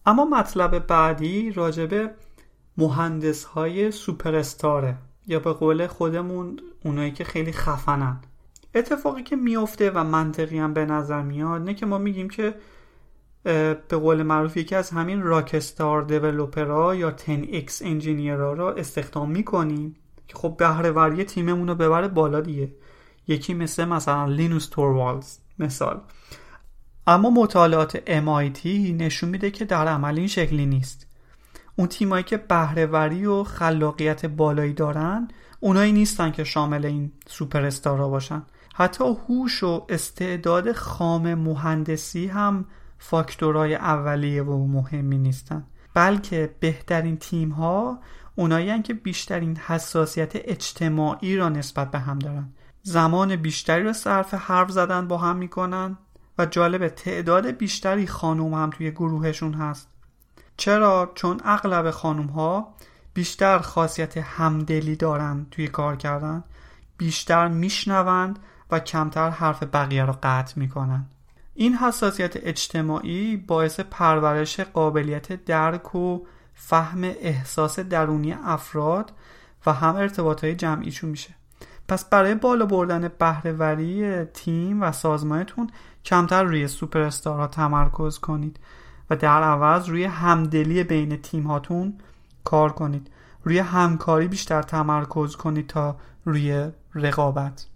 [0.05, 2.11] اما مطلب بعدی راجبه
[2.77, 8.19] مهندس های سوپرستاره یا به قول خودمون اونایی که خیلی خفنن.
[8.75, 12.55] اتفاقی که میفته و منطقی هم به نظر میاد نه که ما میگیم که
[13.43, 19.95] به قول معروف یکی از همین راکستار دیولوپرا یا 10x انجینیرها را استخدام می‌کنیم.
[20.29, 22.71] که خب بهرهوری تیممون رو ببره بالا دیگه.
[23.27, 26.01] یکی مثل مثلا لینوس توروالز مثال.
[27.07, 31.07] اما مطالعات MIT نشون میده که در عمل این شکلی نیست.
[31.75, 35.27] اون تیمایی که بهرهوری و خلاقیت بالایی دارن
[35.59, 38.43] اونایی نیستن که شامل این سوپر استارا باشن.
[38.75, 42.65] حتی هوش و استعداد خام مهندسی هم
[42.97, 45.63] فاکتورهای اولیه و مهمی نیستن.
[45.93, 47.99] بلکه بهترین تیم ها
[48.39, 54.71] اونایی که بیشترین حساسیت اجتماعی را نسبت به هم دارن زمان بیشتری را صرف حرف
[54.71, 55.97] زدن با هم می‌کنن
[56.37, 59.89] و جالب تعداد بیشتری خانوم هم توی گروهشون هست.
[60.57, 62.75] چرا؟ چون اغلب خانوم ها
[63.13, 66.43] بیشتر خاصیت همدلی دارن توی کار کردن
[66.97, 68.39] بیشتر میشنوند
[68.71, 71.05] و کمتر حرف بقیه را قطع می‌کنن.
[71.53, 76.19] این حساسیت اجتماعی باعث پرورش قابلیت درک و
[76.61, 79.11] فهم احساس درونی افراد
[79.65, 81.35] و هم ارتباط های جمعیشون میشه.
[81.87, 85.69] پس برای بالا بردن بهرهوری تیم و سازمانتون
[86.05, 88.59] کمتر روی سوپر ها تمرکز کنید
[89.09, 91.97] و در عوض روی همدلی بین تیم هاتون
[92.43, 93.09] کار کنید.
[93.43, 95.95] روی همکاری بیشتر تمرکز کنید تا
[96.25, 97.67] روی رقابت.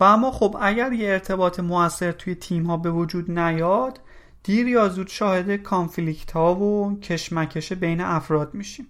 [0.00, 4.00] و اما خب اگر یه ارتباط موثر توی تیم ها به وجود نیاد
[4.44, 8.86] دیر یا زود شاهد کانفلیکت ها و کشمکش بین افراد میشیم.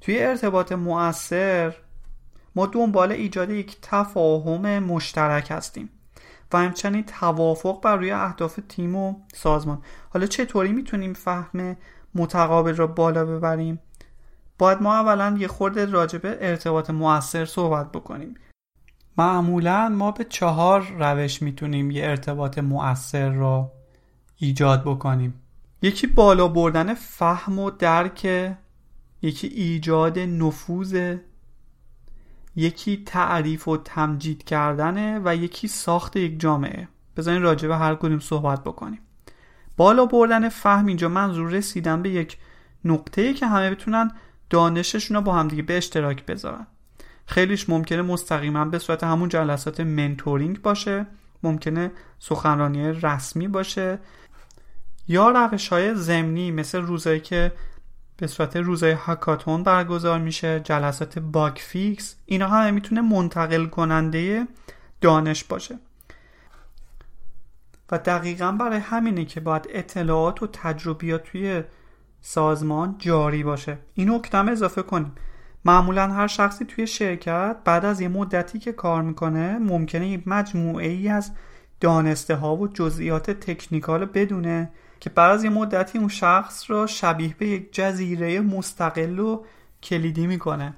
[0.00, 1.74] توی ارتباط موثر
[2.54, 5.90] ما دنبال ایجاد یک تفاهم مشترک هستیم
[6.52, 9.82] و همچنین توافق بر روی اهداف تیم و سازمان.
[10.10, 11.76] حالا چطوری می‌تونیم فهم
[12.14, 13.80] متقابل را بالا ببریم؟
[14.58, 18.34] باید ما اولا یه خورده راجبه ارتباط موثر صحبت بکنیم.
[19.18, 23.72] معمولا ما به چهار روش می‌تونیم یه ارتباط مؤثر را
[24.40, 25.34] ایجاد بکنیم.
[25.82, 28.26] یکی بالا بردن فهم و درک
[29.22, 31.16] یکی ایجاد نفوذ
[32.56, 36.88] یکی تعریف و تمجید کردنه و یکی ساخت یک جامعه.
[37.16, 39.00] بذارین راجع به هر کدوم صحبت بکنیم.
[39.76, 42.38] بالا بردن فهم اینجا منظور رسیدن به یک
[42.84, 44.10] نقطه که همه بتونن
[44.50, 46.66] دانششون رو با همدیگه به اشتراک بذارن.
[47.26, 51.06] خیلیش ممکنه مستقیما به صورت همون جلسات mentoring باشه
[51.42, 53.98] ممکنه سخنرانی رسمی باشه.
[55.10, 57.52] یا روش های ضمنی مثل روزایی که
[58.16, 64.46] به صورت روزای hackathon برگزار میشه جلسات bug fix اینا همه می‌تونه منتقل کننده
[65.00, 65.78] دانش باشه.
[67.92, 71.62] و دقیقا برای همینه که باید اطلاعات و تجربیات توی
[72.20, 73.78] سازمان جاری باشه.
[73.94, 75.12] این نکتم اضافه کنیم.
[75.64, 80.88] معمولا هر شخصی توی شرکت بعد از یه مدتی که کار می‌کنه ممکنه یه مجموعه
[80.88, 81.30] ای از
[81.80, 84.70] دانسته ها و جزئیات تکنیکال بدونه
[85.00, 89.42] که بعد از یه مدتی اون شخص را شبیه به یک جزیره مستقل و
[89.82, 90.74] کلیدی می‌کنه.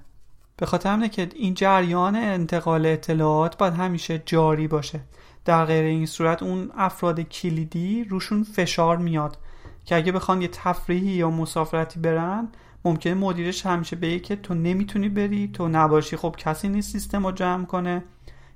[0.57, 5.01] به خاطر همینه که این جریان انتقال اطلاعات باید همیشه جاری باشه.
[5.45, 9.39] در غیر این صورت اون افراد کلیدی روشون فشار میاد
[9.85, 12.49] که اگه بخوان یه تفریحی یا مسافرتی برن
[12.85, 16.17] ممکنه مدیرش همیشه بگه که تو نمی‌تونی بری تو نباشی.
[16.17, 18.05] خب کسی نیست سیستم رو جمع کنه.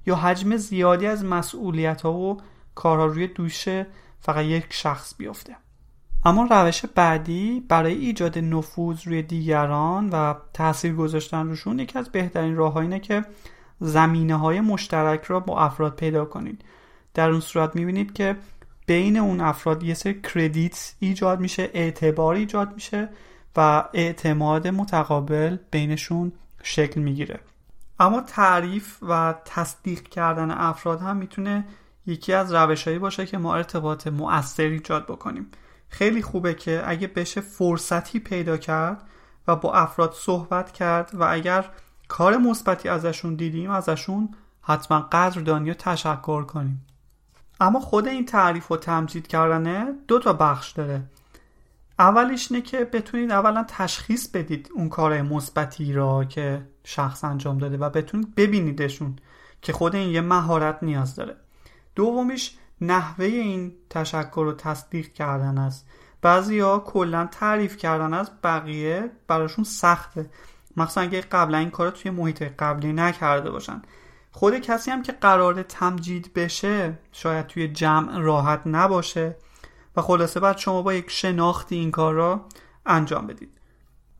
[0.06, 2.40] یا حجم زیادی از مسئولیت ها و
[2.74, 3.68] کارها روی دوش
[4.26, 5.56] فقط یک شخص بیفته.
[6.24, 12.56] اما روش بعدی برای ایجاد نفوذ روی دیگران و تاثیر گذاشتن روشون یکی از بهترین
[12.56, 13.24] راه اینه که
[13.80, 16.64] زمینه های مشترک را با افراد پیدا کنید.
[17.14, 18.36] در اون صورت می‌بینید که
[18.86, 23.08] بین اون افراد یه سری کردیت ایجاد میشه اعتبار ایجاد میشه
[23.56, 27.40] و اعتماد متقابل بینشون شکل می‌گیره.
[28.00, 31.64] اما تعریف و تصدیق کردن افراد هم می‌تونه
[32.06, 35.50] یکی از روشهایی باشه که ما ارتباط مؤثر ایجاد بکنیم.
[35.88, 39.02] خیلی خوبه که اگه بشه فرصتی پیدا کرد
[39.48, 41.70] و با افراد صحبت کرد و اگر
[42.08, 46.86] کار مثبتی ازشون دیدیم ازشون حتما قدردانی و تشکر کنیم.
[47.60, 51.02] اما خود این تعریف و تمجید کردنه دو تا بخش داره.
[51.98, 57.76] اولیش اینه که بتونید اولا تشخیص بدید اون کار مثبتی را که شخص انجام داده
[57.76, 59.16] و بتونید ببینیدشون
[59.62, 61.36] که خود این یه مهارت نیاز داره.
[61.96, 65.86] دومیش نحوه این تشکر و تصدیق کردن است.
[66.22, 70.30] بعضی ها کلا تعریف کردن از بقیه براشون سخته.
[70.76, 73.82] مخصوصا اگه قبلا این کار توی محیط قبلی نکرده باشن.
[74.32, 79.36] خود کسی هم که قرار تمجید بشه شاید توی جمع راحت نباشه.
[79.96, 82.44] و خلاصه بعد شما با یک شناختی این کار را
[82.86, 83.50] انجام بدید.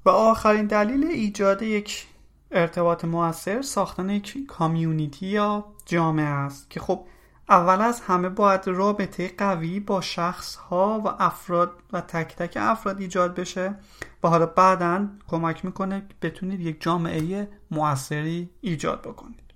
[0.05, 2.07] و آخرین دلیل ایجاد یک
[2.51, 7.07] ارتباط موثر ساختن یک کامیونیتی یا جامعه است که خب
[7.49, 13.01] اول از همه باید رابطه قوی با شخص ها و افراد و تک تک افراد
[13.01, 13.75] ایجاد بشه
[14.23, 19.47] و حالا بعدا کمک می‌کنه بتونید یک جامعه موثری ایجاد بکنید.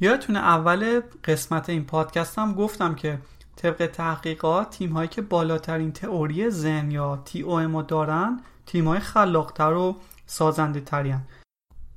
[0.00, 3.18] یادتونه اول قسمت این پادکست هم گفتم که
[3.56, 9.72] طبق تحقیقات تیم هایی که بالاترین تئوری زن یا تی او دارن تیم های خلاقتر
[9.72, 11.20] و سازنده ترین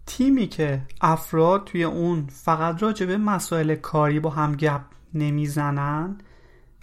[0.05, 4.81] تیمی که افراد توی اون فقط راجع به مسائل کاری با هم گپ
[5.13, 6.17] نمی‌زنن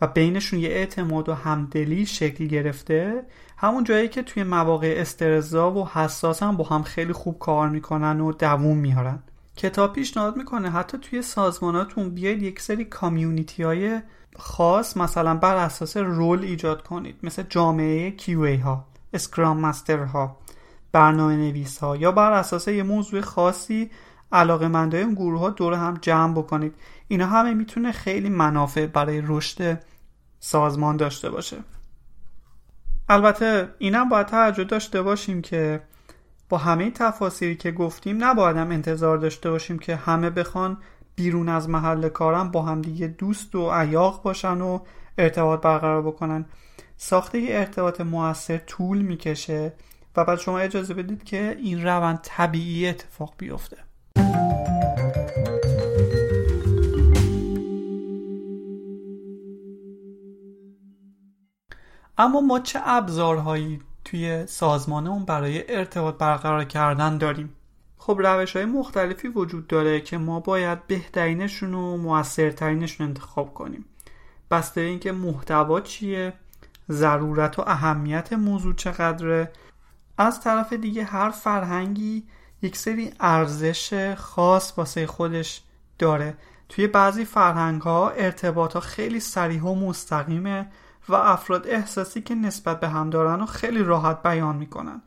[0.01, 3.23] و بینشون یه اعتماد و همدلی شکل گرفته.
[3.57, 8.21] همون جایی که توی مواقع استرزا و حساس هم با هم خیلی خوب کار می‌کنن
[8.21, 9.23] و دووم میارن
[9.57, 14.01] کتاب پیشنهاد می‌کنه حتی توی سازماناتون بیاید یک سری کامیونیتی های
[14.37, 17.17] خاص مثلا بر اساس رول ایجاد کنید.
[17.23, 20.37] مثل جامعه کیوی ها اسکرام مستر ها
[20.93, 23.91] برنامه نویس ها یا بر اساس یه موضوع خاصی
[24.33, 26.75] علاقه منده اون گروه ها دور هم جمع بکنید.
[27.09, 29.81] اینا همه می‌تونه خیلی منافع برای رشد
[30.41, 31.57] سازمان داشته باشه.
[33.09, 35.83] البته اینم باید توجه داشته باشیم که
[36.49, 40.79] با همه تفاصیلی که گفتیم نباید هم انتظار داشته باشیم که همه بخوان
[41.17, 44.79] بیرون از محل کارم با هم دیگه دوست و عیاق باشن و
[45.19, 46.45] ارتباط برقرار بکنن.
[46.97, 49.73] ساخته یه ارتباط موثر طول می‌کشه
[50.17, 53.77] و بعد شما اجازه بدید که این روند طبیعی اتفاق بیفته.
[62.19, 67.57] اما ما چه ابزارهایی توی سازمانمون برای ارتباط برقرار کردن داریم؟
[67.99, 73.85] خب روش های مختلفی وجود داره که ما باید بهترینشون و موثرترینشون انتخاب کنیم.
[74.51, 76.33] بسته اینکه محتوا چیه
[76.91, 79.53] ضرورت و اهمیت موضوع چقدره.
[80.19, 82.25] از طرف دیگه هر فرهنگی
[82.65, 85.63] یک سری ارزش خاص واسه خودش
[85.99, 86.37] داره.
[86.69, 90.67] توی بعضی فرهنگ ها ارتباط ها خیلی سریح و مستقیمه
[91.09, 95.03] و افراد احساسی که نسبت به هم دارن و خیلی راحت بیان می‌کنن.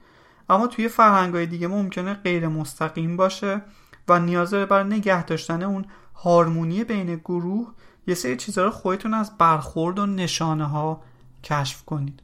[0.49, 3.61] اما توی فرهنگ های دیگه ممکنه غیر مستقیم باشه
[4.07, 5.85] و نیاز داره برای نگه داشتن اون
[6.15, 7.73] هارمونی بین گروه
[8.07, 11.01] یه سری چیزها رو خودتون از برخورد و نشانه ها
[11.43, 12.23] کشف کنید.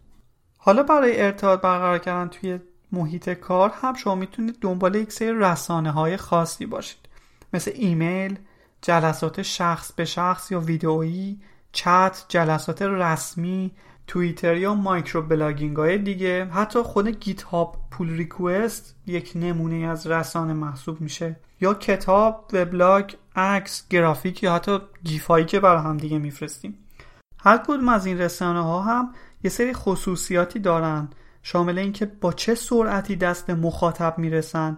[0.58, 2.60] حالا برای ارتباط برقرار کردن توی
[2.94, 7.00] محیط کار هم شما می‌تونید دنبال یک سری رسانه های خاصی باشید.
[7.54, 8.40] مثل ایمیل،
[8.82, 11.42] جلسات شخص به شخص یا ویدئویی،
[11.72, 13.72] چت، جلسات رسمی،
[14.08, 16.46] توییتر یا microblogging های دیگه.
[16.46, 21.36] حتی خود GitHub pull request یک نمونه از رسانه محسوب میشه.
[21.62, 26.78] یا کتاب، وبلاگ، عکس، گرافیک یا حتی gif ایی که برای هم دیگه میفرستیم.
[27.40, 29.14] هر کدوم از این رسانه ها هم
[29.44, 31.10] یه سری خصوصیاتی دارن.
[31.44, 34.78] شامل اینکه با چه سرعتی دست مخاطب می‌رسن؟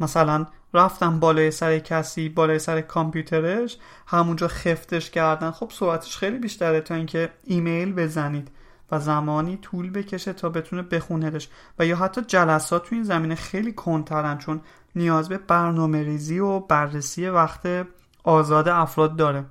[0.00, 5.50] مثلا رفتن بالای سر کسی بالای سر کامپیوترش همونجا خفتش کردن.
[5.50, 8.50] خب سرعتش خیلی بیشتره تا اینکه ایمیل بزنید
[8.92, 11.48] و زمانی طول بکشه تا بتونه بخونهش
[11.78, 14.60] و یا حتی جلسات تو این زمینه خیلی کنترن چون
[14.96, 17.86] نیاز به برنامه ریزی و بررسی وقت
[18.24, 19.44] آزاد افراد داره.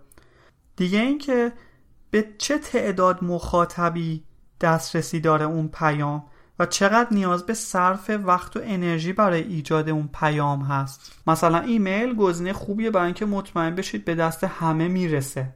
[0.76, 1.52] دیگه اینکه
[2.12, 4.24] به چه تعداد مخاطبی
[4.62, 6.26] دسترسی داره اون پیام؟
[6.60, 11.22] و چقدر نیاز به صرف وقت و انرژی برای ایجاد اون پیام هست.
[11.28, 15.56] مثلا ایمیل گزینه خوبیه برای اینکه مطمئن بشید به دست همه می‌رسه.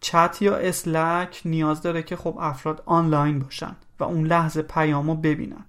[0.00, 5.64] چت یا اسلک نیاز داره که خب افراد آنلاین باشن و اون لحظه پیامو ببینن.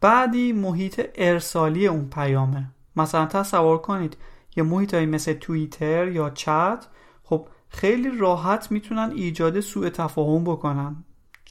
[0.00, 2.66] بعدی محیط ارسالی اون پیامه.
[2.96, 4.16] مثلا تصور کنید
[4.56, 6.86] یه محیط های مثل توییتر یا چت
[7.22, 11.04] خب خیلی راحت می‌تونن ایجاد سوء تفاهم بکنن.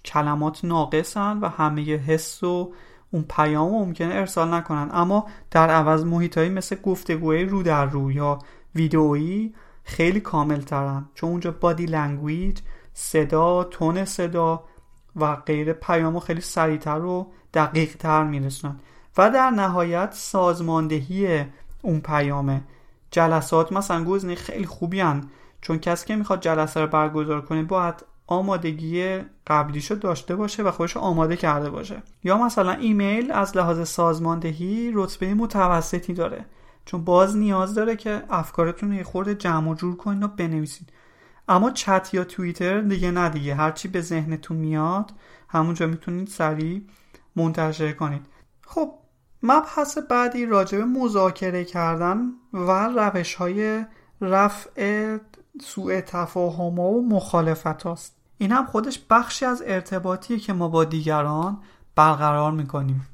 [0.06, 2.74] کلمات ناقصن و همه حس و
[3.12, 4.90] اون پیام ممکنه ارسال نکنن.
[4.94, 8.40] اما در عوض محیط مثل گفتگوی رو در رو یا
[8.76, 12.60] ویدئویی خیلی کامل ترن چون اونجا body language
[12.94, 14.64] صدا tone صدا
[15.16, 18.80] و غیره پیامو خیلی سریعتر و دقیق تر میرسونن.
[19.18, 21.46] و در نهایت سازماندهی
[21.82, 22.62] اون پیامه.
[23.12, 25.30] جلسات مثلا گزینه خیلی خوبی هن.
[25.62, 29.18] چون کسی که می‌خواد جلسه رو برگزار کنه باید آمادگی
[29.48, 32.04] قبلیشو داشته باشه و خودش آماده کرده باشه.
[32.24, 36.46] یا مثلا ایمیل از لحاظ سازماندهی رتبه متوسطی داره.
[36.86, 40.90] چون باز نیاز داره که افکارتون رو یه خورده جمع و جور کنید و بنویسید
[41.48, 43.56] اما چت یا توییتر دیگه نه دیگه.
[43.56, 45.12] هرچی به ذهنتون میاد
[45.50, 46.82] همونجا می‌تونید سریع
[47.36, 48.26] منتشر کنید.
[48.68, 48.92] خب
[49.44, 53.86] مبحث بعدی راجع به مذاکره کردن و روش های
[54.22, 55.18] رفع
[55.62, 58.16] سوء تفاهم و مخالفت هاست.
[58.38, 61.58] این هم خودش بخشی از ارتباطیه که ما با دیگران
[61.96, 63.08] برقرار می‌کنیم.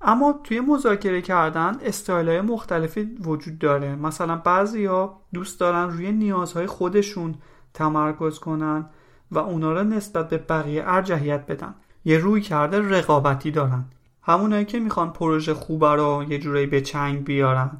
[0.00, 3.94] اما توی مذاکره کردن استایل های مختلفی وجود داره.
[3.94, 4.42] مثلا
[4.88, 7.34] ها دوست دارن روی نیازهای خودشون
[7.74, 8.86] تمرکز کنن
[9.30, 11.74] و اونا را نسبت به بقیه ارجحیت بدن.
[12.04, 13.84] یه روی کرده رقابتی دارن.
[14.22, 17.70] همونایی که می‌خوان پروژه خوبه رو یه جورایی به چنگ بیارن.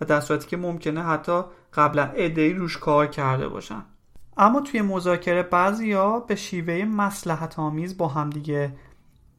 [0.00, 1.42] و در صورتی که ممکنه حتی
[1.74, 3.82] قبلا ادهی روش کار کرده باشن.
[4.36, 5.48] اما توی مذاکره
[5.94, 8.74] ها به شیوه مسلحت آمیز با همدیگه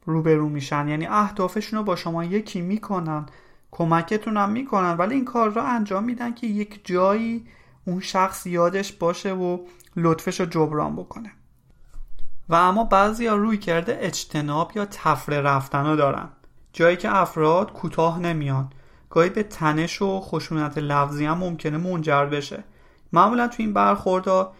[0.06, 0.88] روبرو میشن.
[0.88, 3.26] یعنی اهدافشون رو با شما یکی می‌کنن
[3.72, 7.48] کمکتون هم می‌کنن ولی این کار را انجام میدن که یک جایی
[7.86, 9.58] اون شخص یادش باشه و
[9.96, 11.32] لطفش رو جبران بکنه.
[12.50, 16.30] و اما بعضی ها روی کرده اجتناب یا تفره رفتن رو دارن.
[16.74, 18.70] جایی که افراد کوتاه نمیان.
[19.14, 22.64] گاهی به تنش و خشونت لفظی هم ممکنه منجر بشه.
[23.14, 24.54] معمولا تو این برخوردها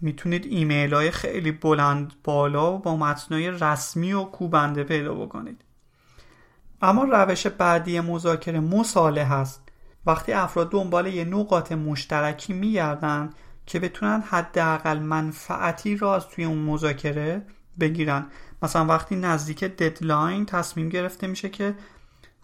[0.00, 5.60] می‌تونید ایمیل های خیلی بلند بالا و با متنای رسمی و کوبنده پیدا بکنید.
[6.82, 9.68] اما روش بعدی مذاکره مصالحه هست.
[10.06, 13.30] وقتی افراد دنبال یه نقاط مشترکی میگردن
[13.66, 17.42] که بتونن حداقل منفعتی را از توی اون مذاکره
[17.80, 18.26] بگیرن.
[18.62, 21.74] مثلا وقتی نزدیک deadline تصمیم گرفته میشه که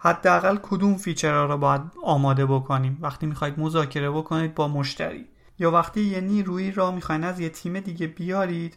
[0.07, 5.27] حداقل کدوم feature ها رو باید آماده بکنیم؟ وقتی می‌خواید مذاکره بکنید با مشتری.
[5.59, 8.77] یا وقتی یه نیرویی را می‌خواین از یه تیم دیگه بیارید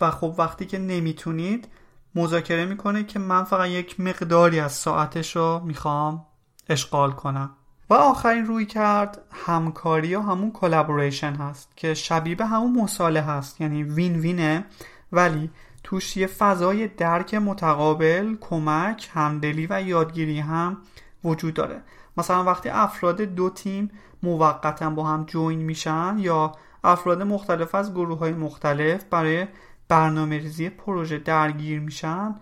[0.00, 1.68] و خب وقتی که نمی‌تونید
[2.14, 6.26] مذاکره می‌کنه که من فقط یک مقداری از ساعتش رو می‌خوام
[6.68, 7.50] اشغال کنم.
[7.90, 13.60] و آخرین رویکرد همکاری یا همون collaboration هست که شبیه همون مصالحه هست.
[13.60, 14.64] یعنی win-win ه
[15.12, 15.50] ولی
[15.86, 20.78] توش یه فضای درک متقابل کمک همدلی و یادگیری هم
[21.24, 21.82] وجود داره.
[22.16, 23.90] مثلا وقتی افراد دو تیم
[24.22, 26.52] موقتا با هم join میشن یا
[26.84, 29.46] افراد مختلف از گروه های مختلف برای
[29.88, 32.34] برنامه ریزی پروژه درگیر میشن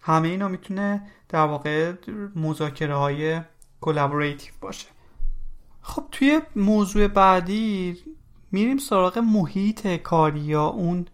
[0.00, 1.92] همه اینا می‌تونه در واقع
[2.36, 3.40] مذاکره های
[3.80, 4.86] collaborative باشه.
[5.82, 7.98] خب توی موضوع بعدی
[8.52, 11.06] میریم سراغ محیط کاری یا اون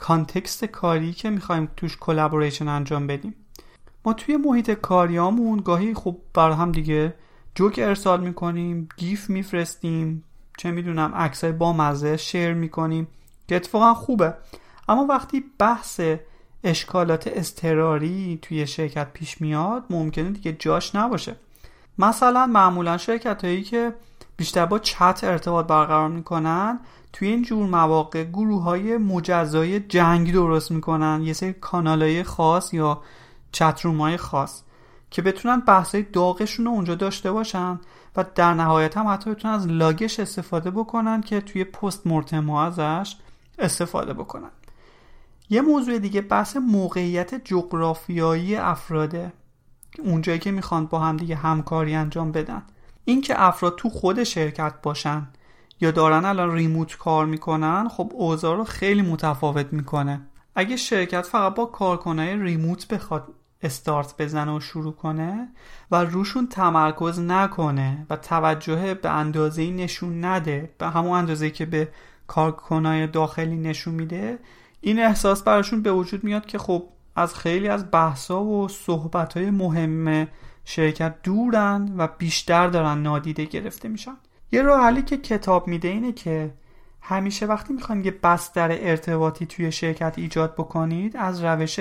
[0.00, 3.34] context کاری که می‌خوایم توش collaboration انجام بدیم.
[4.04, 7.14] ما توی محیط کاریامون گاهی خب برا هم دیگه
[7.54, 10.24] جوک ارسال می‌کنیم gif میفرستیم
[10.58, 13.08] چه می‌دونم عکسای با مزه share می‌کنیم
[13.48, 14.34] که اتفاقا خوبه.
[14.88, 16.00] اما وقتی بحث
[16.64, 21.36] اشکالات اضطراری توی شرکت پیش میاد ممکنه دیگه جاش نباشه.
[21.98, 23.94] مثلا معمولا شرکت هایی که
[24.36, 26.80] بیشتر با چت ارتباط برقرار می‌کنن
[27.12, 32.74] توی این جور مواقع گروه های مجزای جنگ درست می‌کنن یه سری کانال های خاص
[32.74, 33.02] یا
[33.52, 34.62] چتروم های خاص
[35.10, 37.80] که بتونن بحث داغشون رو اونجا داشته باشن
[38.16, 43.16] و در نهایت هم حتی بتونن از لاگش استفاده بکنن که توی پست مورتم ازش
[43.58, 44.50] استفاده بکنن.
[45.50, 49.32] یه موضوع دیگه بحث موقعیت جغرافیایی افراده.
[50.04, 52.62] اونجایی که می‌خوان با هم دیگه همکاری انجام بدن.
[53.04, 55.28] اینکه افراد تو خود شرکت باشن.
[55.80, 60.20] یا دارن الان ریموت کار می‌کنن خب اوضاع رو خیلی متفاوت می‌کنه.
[60.54, 63.28] اگه شرکت فقط با کارکنای ریموت بخواد
[63.62, 65.48] استارت بزنه و شروع کنه
[65.90, 71.88] و روشون تمرکز نکنه و توجه به اندازه نشون نده به همون اندازه که به
[72.26, 74.38] کارکنای داخلی نشون میده
[74.80, 79.50] این احساس براشون به وجود میاد که خب از خیلی از بحثا و صحبت های
[79.50, 80.28] مهم
[80.64, 84.16] شرکت دورن و بیشتر دارن نادیده گرفته میشن.
[84.52, 86.54] یه راه حلی که کتاب میده اینه که
[87.02, 91.80] همیشه وقتی می‌خوایم یه بستر ارتباطی توی شرکت ایجاد بکنید از روش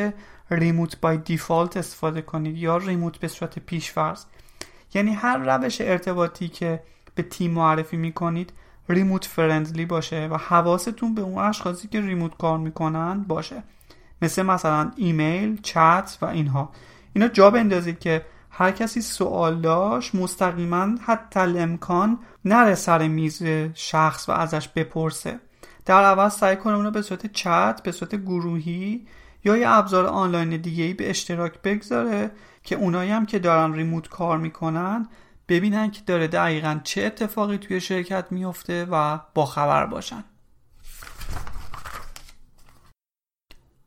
[0.51, 4.26] ریموت بای دیفالت استفاده کنید یا ریموت به صورت پیشفرض.
[4.93, 6.84] یعنی هر روش ارتباطی که
[7.15, 8.53] به تیم معرفی می‌کنید
[8.89, 13.63] ریموت فرندلی باشه و حواستون به اون اشخاصی که ریموت کار می‌کنن باشه.
[14.22, 16.70] مثل مثلا ایمیل، چت و اینها.
[17.13, 18.22] اینا جا بندازید که
[18.60, 23.43] هر کسی سوال داشت مستقیما حتی امکان نره سر میز
[23.74, 25.39] شخص و ازش بپرسه.
[25.86, 29.07] در عوض سعی کنه اونو به صورت چت به صورت گروهی
[29.43, 32.32] یا یه ابزار آنلاین دیگه ای به اشتراک بگذاره
[32.64, 35.07] که اونایی هم که دارن ریموت کار می‌کنن
[35.47, 40.24] ببینن که داره دقیقا چه اتفاقی توی شرکت میفته و با خبر باشن.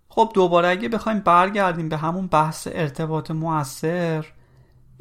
[0.09, 4.27] خب دوباره اگه بخوایم برگردیم به همون بحث ارتباط موثر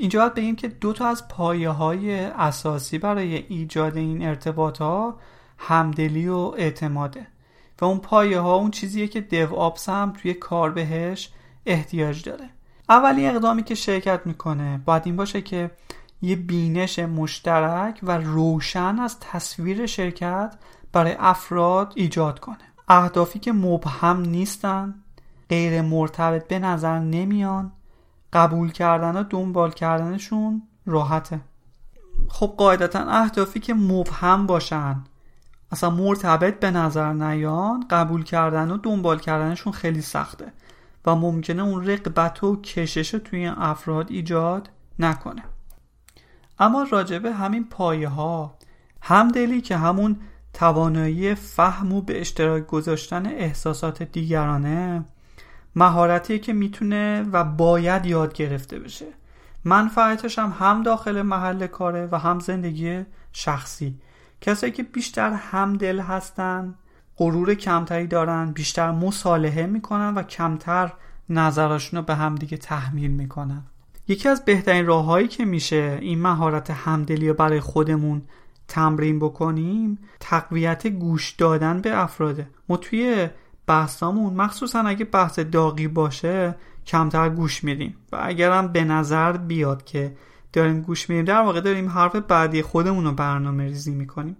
[0.01, 5.19] اینجا باید بگیم که دو تا از پایه های اساسی برای ایجاد این ارتباط ها
[5.57, 7.27] همدلی و اعتماده.
[7.81, 11.29] و اون پایه ها اون چیزیه که دیو آپس هم توی کار بهش
[11.65, 12.49] احتیاج داره.
[12.89, 15.71] اولی اقدامی که شرکت می‌کنه باید این باشه که
[16.21, 20.55] یه بینش مشترک و روشن از تصویر شرکت
[20.93, 22.57] برای افراد ایجاد کنه.
[22.87, 24.95] اهدافی که مبهم نیستن
[25.49, 27.71] غیر مرتبط به نظر نمیان
[28.33, 31.39] قبول کردن و دنبال کردنشون راحته.
[32.29, 35.03] خب قاعدتا اهدافی که مبهم باشن.
[35.71, 40.53] اصلا مرتبط به نظر نیان قبول کردن و دنبال کردنشون خیلی سخته
[41.05, 44.69] و ممکنه اون رقبت و کشش توی این افراد ایجاد
[44.99, 45.43] نکنه.
[46.59, 48.57] اما راجبه همین پایه ها
[49.01, 50.19] همدلی که همون
[50.53, 55.05] توانایی فهم و به اشتراک گذاشتن احساسات دیگرانه
[55.75, 59.05] مهارتی که می‌تونه و باید یاد گرفته بشه.
[59.65, 63.99] منفعتش هم هم داخل محل کاره و هم زندگی شخصی.
[64.41, 66.75] کسایی که بیشتر همدل هستن
[67.17, 70.93] غرور کمتری دارن بیشتر مصالحه می‌کنن و کمتر
[71.29, 73.63] نظراشون رو به همدیگه تحمیل می‌کنن.
[74.07, 78.21] یکی از بهترین راههایی که میشه این مهارت همدلی رو برای خودمون
[78.67, 82.47] تمرین بکنیم تقویت گوش دادن به افراده.
[82.69, 83.29] ما توی
[83.67, 86.55] بحثامون مخصوصا اگه بحث داغی باشه
[86.85, 87.97] کمتر گوش میدیم.
[88.11, 90.15] و اگرم به نظر بیاد که
[90.53, 94.37] داریم گوش میدیم در واقع داریم حرف بعدی خودمون رو برنامه ریزی می‌کنیم.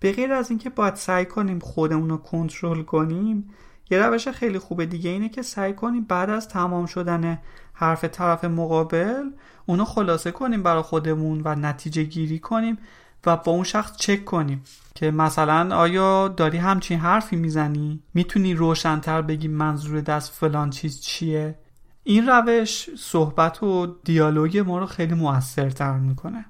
[0.00, 3.50] به غیر از اینکه باید سعی کنیم خودمون رو کنترل کنیم
[3.90, 7.38] یه روش خیلی خوبه دیگه اینه که سعی کنیم بعد از تمام شدن
[7.72, 9.30] حرف طرف مقابل
[9.66, 12.78] اونو خلاصه کنیم برای خودمون و نتیجه گیری کنیم.
[13.26, 14.62] و با اون شخص چک کنیم
[14.94, 21.58] که مثلا آیا داری همچین حرفی می‌زنی؟ می‌تونی روشنتر بگی منظورت از فلان چیز چیه؟
[22.04, 26.44] این روش صحبت و دیالوگ ما رو خیلی موثرتر می‌کنه.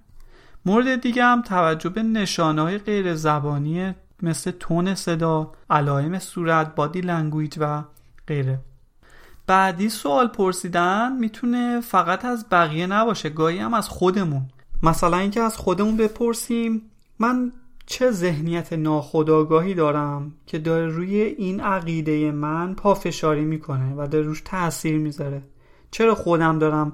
[0.64, 7.00] مورد دیگه هم توجه به نشانه های غیر زبانی مثل tone صدا، علائم صورت، body
[7.00, 7.82] language و
[8.26, 8.60] غیره.
[9.46, 14.48] بعدی سوال پرسیدن می‌تونه فقط از بقیه نباشه گاهی هم از خودمون.
[14.82, 16.82] مثلا اینکه از خودمون بپرسیم
[17.18, 17.52] من
[17.86, 24.42] چه ذهنیت ناخودآگاهی دارم که داره روی این عقیده من پافشاری می‌کنه و داره روش
[24.44, 25.42] تاثیر می‌ذاره؟
[25.90, 26.92] چرا خودم دارم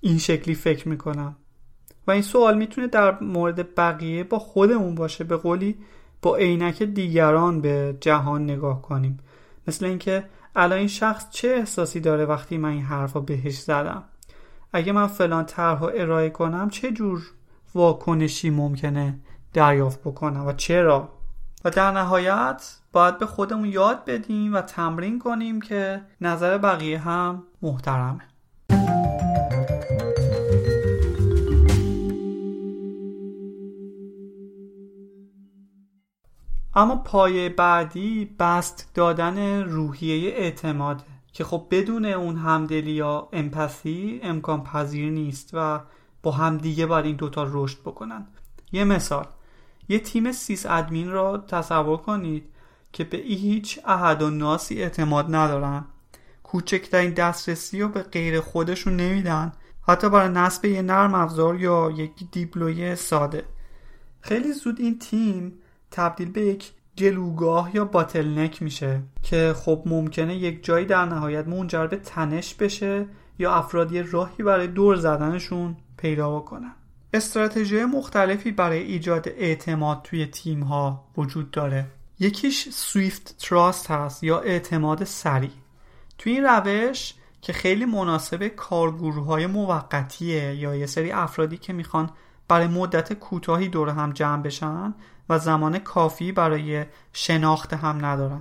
[0.00, 1.36] این شکلی فکر می‌کنم؟
[2.06, 5.76] و این سوال می‌تونه در مورد بقیه با خودمون باشه به قولی
[6.22, 9.18] با عینک دیگران به جهان نگاه کنیم.
[9.68, 10.24] مثل اینکه
[10.56, 14.04] الان این شخص چه احساسی داره وقتی من این حرف رو بهش زدم؟
[14.72, 17.22] اگه من فلان طرح ارائه کنم چه جور
[17.74, 19.18] واکنشی ممکنه
[19.52, 21.08] دریافت بکنم و چرا؟
[21.64, 27.42] و در نهایت باید به خودمون یاد بدیم و تمرین کنیم که نظر بقیه هم
[27.62, 28.22] محترمه.
[36.74, 41.15] اما پایه بعدی بست دادن روحیه اعتماده.
[41.36, 45.80] که خب بدون اون همدلی یا امپاتی امکان پذیر نیست و
[46.22, 48.26] با همدیگه باید این دوتا رشد بکنن.
[48.72, 49.26] یه مثال
[49.88, 52.44] یه تیم سیس ادمین را تصور کنید
[52.92, 55.84] که به هیچ احد و ناسی اعتماد ندارن.
[56.42, 59.52] کوچکترین دسترسی رو به غیر خودشون نمیدن.
[59.88, 63.44] حتی برای نصب یه نرم افزار یا یک دیپلوی ساده.
[64.20, 65.52] خیلی زود این تیم
[65.90, 71.86] تبدیل به یک گلوگاه یا باتلنک میشه که خب ممکنه یک جایی در نهایت منجر
[71.86, 73.06] به تنش بشه
[73.38, 76.72] یا افرادی راهی برای دور زدنشون پیدا بکنن.
[77.12, 81.86] استراتژی مختلفی برای ایجاد اعتماد توی تیم ها وجود داره.
[82.20, 85.50] یکیش سویفت تراست هست یا اعتماد سریع.
[86.18, 92.10] توی این روش که خیلی مناسب کارگروه های موقتیه یا یه سری افرادی که می‌خوان
[92.48, 94.94] برای مدت کوتاهی دور هم جمع بشن
[95.28, 98.40] و زمان کافی برای شناخت هم ندارن.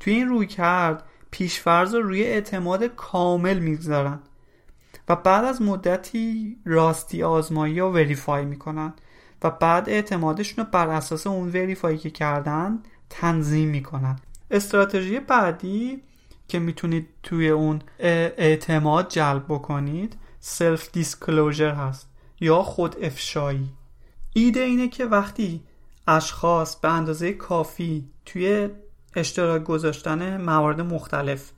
[0.00, 4.18] توی این رویکرد پیشفرض رو روی اعتماد کامل می‌گذارن
[5.08, 8.92] و بعد از مدتی راستی آزمایی رو verify می‌کنن
[9.42, 12.78] و بعد اعتمادشون رو بر اساس اون verify ی که کردن
[13.10, 14.16] تنظیم می‌کنن.
[14.50, 16.02] استراتژی بعدی
[16.48, 22.08] که می‌تونید توی اون اعتماد جلب بکنید self disclosure هست.
[22.40, 23.68] یا خود افشایی.
[24.32, 25.62] ایده اینه که وقتی
[26.08, 28.68] اشخاص به اندازه کافی توی
[29.16, 31.50] اشتراک گذاشتن موارد مختلف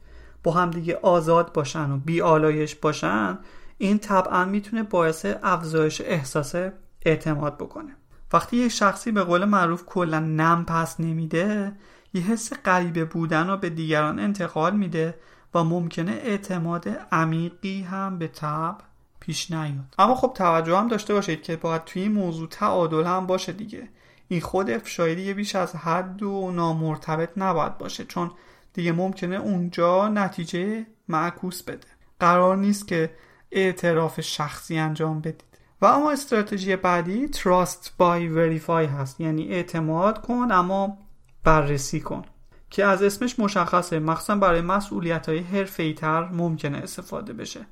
[0.42, 3.38] با همدیگه آزاد باشن و بی آلایش باشن
[3.78, 6.54] این طبعا می‌تونه باعث افزایش احساس
[7.02, 7.96] اعتماد بکنه.
[8.32, 11.72] وقتی یه شخصی به قول معروف کلا نم پس نمیده
[12.14, 15.14] یه حس غریبه بودن رو به دیگران انتقال میده
[15.54, 18.78] و ممکنه اعتماد عمیقی هم به تب
[19.26, 19.94] پیش نیاد.
[19.98, 23.88] اما خب توجه هم داشته باشید که باید توی این موضوع تعادل هم باشه دیگه.
[24.28, 28.30] این خود افشایی دیگه بیش از حد و نامرتبط نباید باشه چون
[28.72, 31.86] دیگه ممکنه اونجا نتیجه معکوس بده.
[32.20, 33.10] قرار نیست که
[33.50, 35.44] اعتراف شخصی انجام بدید.
[35.80, 39.20] و اما استراتژی بعدی Trust by Verify هست.
[39.20, 40.98] یعنی اعتماد کن اما
[41.44, 42.22] بررسی کن.
[42.70, 43.98] که از اسمش مشخصه.
[43.98, 47.66] مخصوصا برای مسئولیت های تر ممکنه استفاده بشه.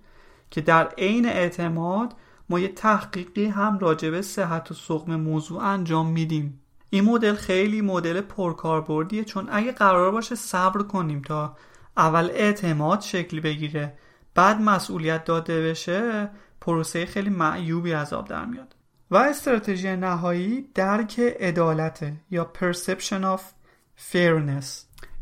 [0.50, 2.14] که در عین اعتماد
[2.48, 6.60] ما یه تحقیقی هم راجبه صحت و سقم موضوع انجام میدیم.
[6.90, 11.56] این مدل خیلی مدل پرکاربردیه چون اگه قرار باشه صبر کنیم تا
[11.96, 13.98] اول اعتماد شکل بگیره
[14.34, 16.30] بعد مسئولیت داده بشه
[16.60, 18.74] پروسه خیلی معیوبی از آب در میاد.
[19.10, 23.40] و استراتژی نهایی درک عدالت یا perception of
[24.12, 24.66] fairness.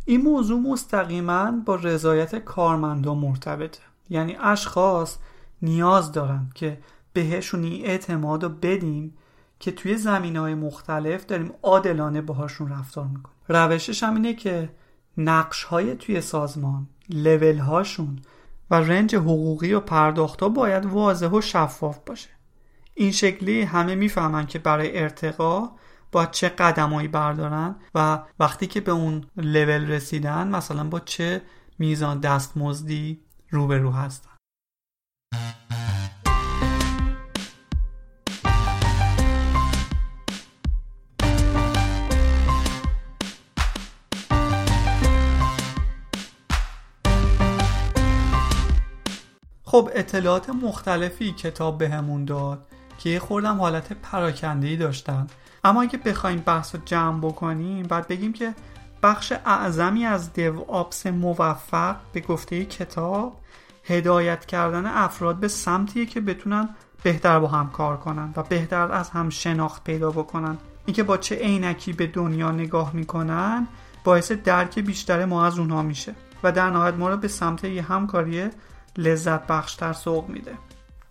[0.05, 3.92] این موضوع مستقیما با رضایت کارمندان مرتبطه.
[4.11, 5.17] یعنی اشخاص
[5.63, 6.79] نیاز دارن که
[7.13, 9.15] بهشون این اعتماد رو بدیم
[9.61, 13.37] که توی زمین های مختلف داریم عادلانه باهاشون رفتار می‌کنیم.
[13.49, 14.71] روشش هم اینه که
[15.17, 18.19] نقش های توی سازمان لول هاشون
[18.71, 22.29] و رنج حقوقی و پرداخت ها باید واضح و شفاف باشه.
[22.95, 25.71] این شکلی همه می‌فهمن که برای ارتقا
[26.13, 31.43] با چه قدمایی بردارن و وقتی که به اون لول رسیدن مثلا با چه
[31.79, 33.21] میزان دستمزدی
[33.53, 34.31] روبرو هستن.
[49.65, 52.67] خب اطلاعات مختلفی کتاب بهمون به داد
[52.99, 55.27] که یه خوردم حالت پراکنده داشتن.
[55.65, 58.55] اما اگه بخوایم بحث رو جمع بکنیم بعد بگیم که
[59.03, 63.42] بخش اعظمی از دیو آپس موفق به گفته کتاب
[63.93, 66.69] هدایت کردن افراد به سمتیه که بتونن
[67.03, 70.59] بهتر با هم کار کنن و بهتر از هم شناخت پیدا بکنن.
[70.87, 73.69] اینکه با چه عینکی به دنیا نگاه می‌کنن
[74.05, 77.83] باعث درک بیشتر ما از اونها میشه و در نهایت ما رو به سمت یه
[77.83, 78.51] همکاری
[78.97, 80.53] لذت بخشتر سوق میده.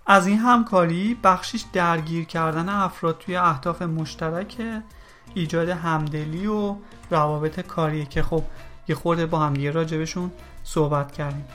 [0.08, 4.58] از این همکاری بخشیش درگیر کردن افراد توی اهداف مشترک
[5.34, 6.76] ایجاد همدلی و
[7.12, 8.44] روابط کاریه که خب
[8.88, 10.32] یه خورده با همدیگه راجبشون
[10.64, 11.46] صحبت کردیم.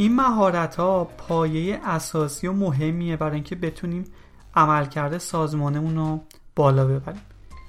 [0.00, 4.04] این مهارت ها پایه اساسی و مهمیه برای اینکه بتونیم
[4.54, 6.20] عملکرد سازمانمون رو
[6.56, 7.20] بالا ببریم.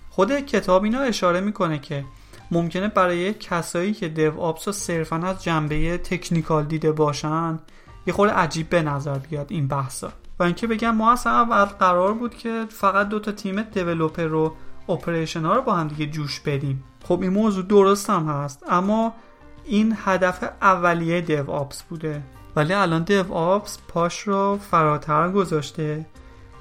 [0.09, 2.05] خود کتاب اینا اشاره می‌کنه که
[2.51, 7.59] ممکنه برای کسایی که دیو آپس رو صرفا از جنبه تکنیکال دیده باشن
[8.07, 10.11] یه خورده عجیب به نظر بیاد این بحثا.
[10.39, 14.53] و اینکه بگم ما اصلا اول قرار بود که فقط دو تا تیم دیولوپر رو
[14.89, 16.83] اپریشن ها رو با هم دیگه جوش بدیم.
[17.03, 19.13] خب این موضوع درست هم هست اما
[19.69, 22.21] این هدف اولیه دیو آپس بوده.
[22.55, 26.05] ولی الان دیو آپس پاش رو فراتر گذاشته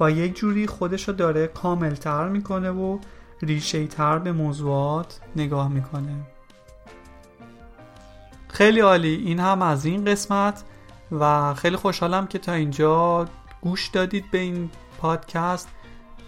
[0.01, 2.99] و یک جوری خودش رو داره کاملتر می‌کنه و
[3.43, 6.17] ریشه تر به موضوعات نگاه می‌کنه.
[8.49, 9.15] خیلی عالی.
[9.15, 10.63] این هم از این قسمت
[11.13, 13.27] و خیلی خوشحالم که تا اینجا
[13.61, 15.69] گوش دادید به این پادکست.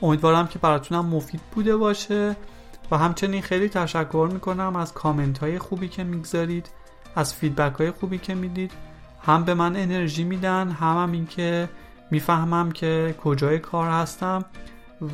[0.03, 2.37] امیدوارم که براتونم مفید بوده باشه.
[2.91, 6.71] و همچنین خیلی تشکر می‌کنم از کامنت های خوبی که می‌گذارید
[7.17, 8.73] از فیدبک های خوبی که می‌دید.
[9.23, 11.69] هم به من انرژی میدن هم, هم این که
[12.11, 14.45] می‌فهمم که کجای کار هستم.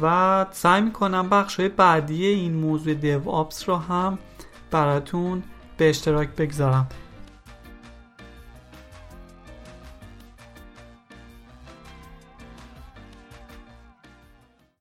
[0.03, 4.19] و سعی می‌کنم بخش های بعدی این موضوع دیو آپس رو هم
[4.71, 5.43] براتون
[5.77, 6.89] به اشتراک بگذارم.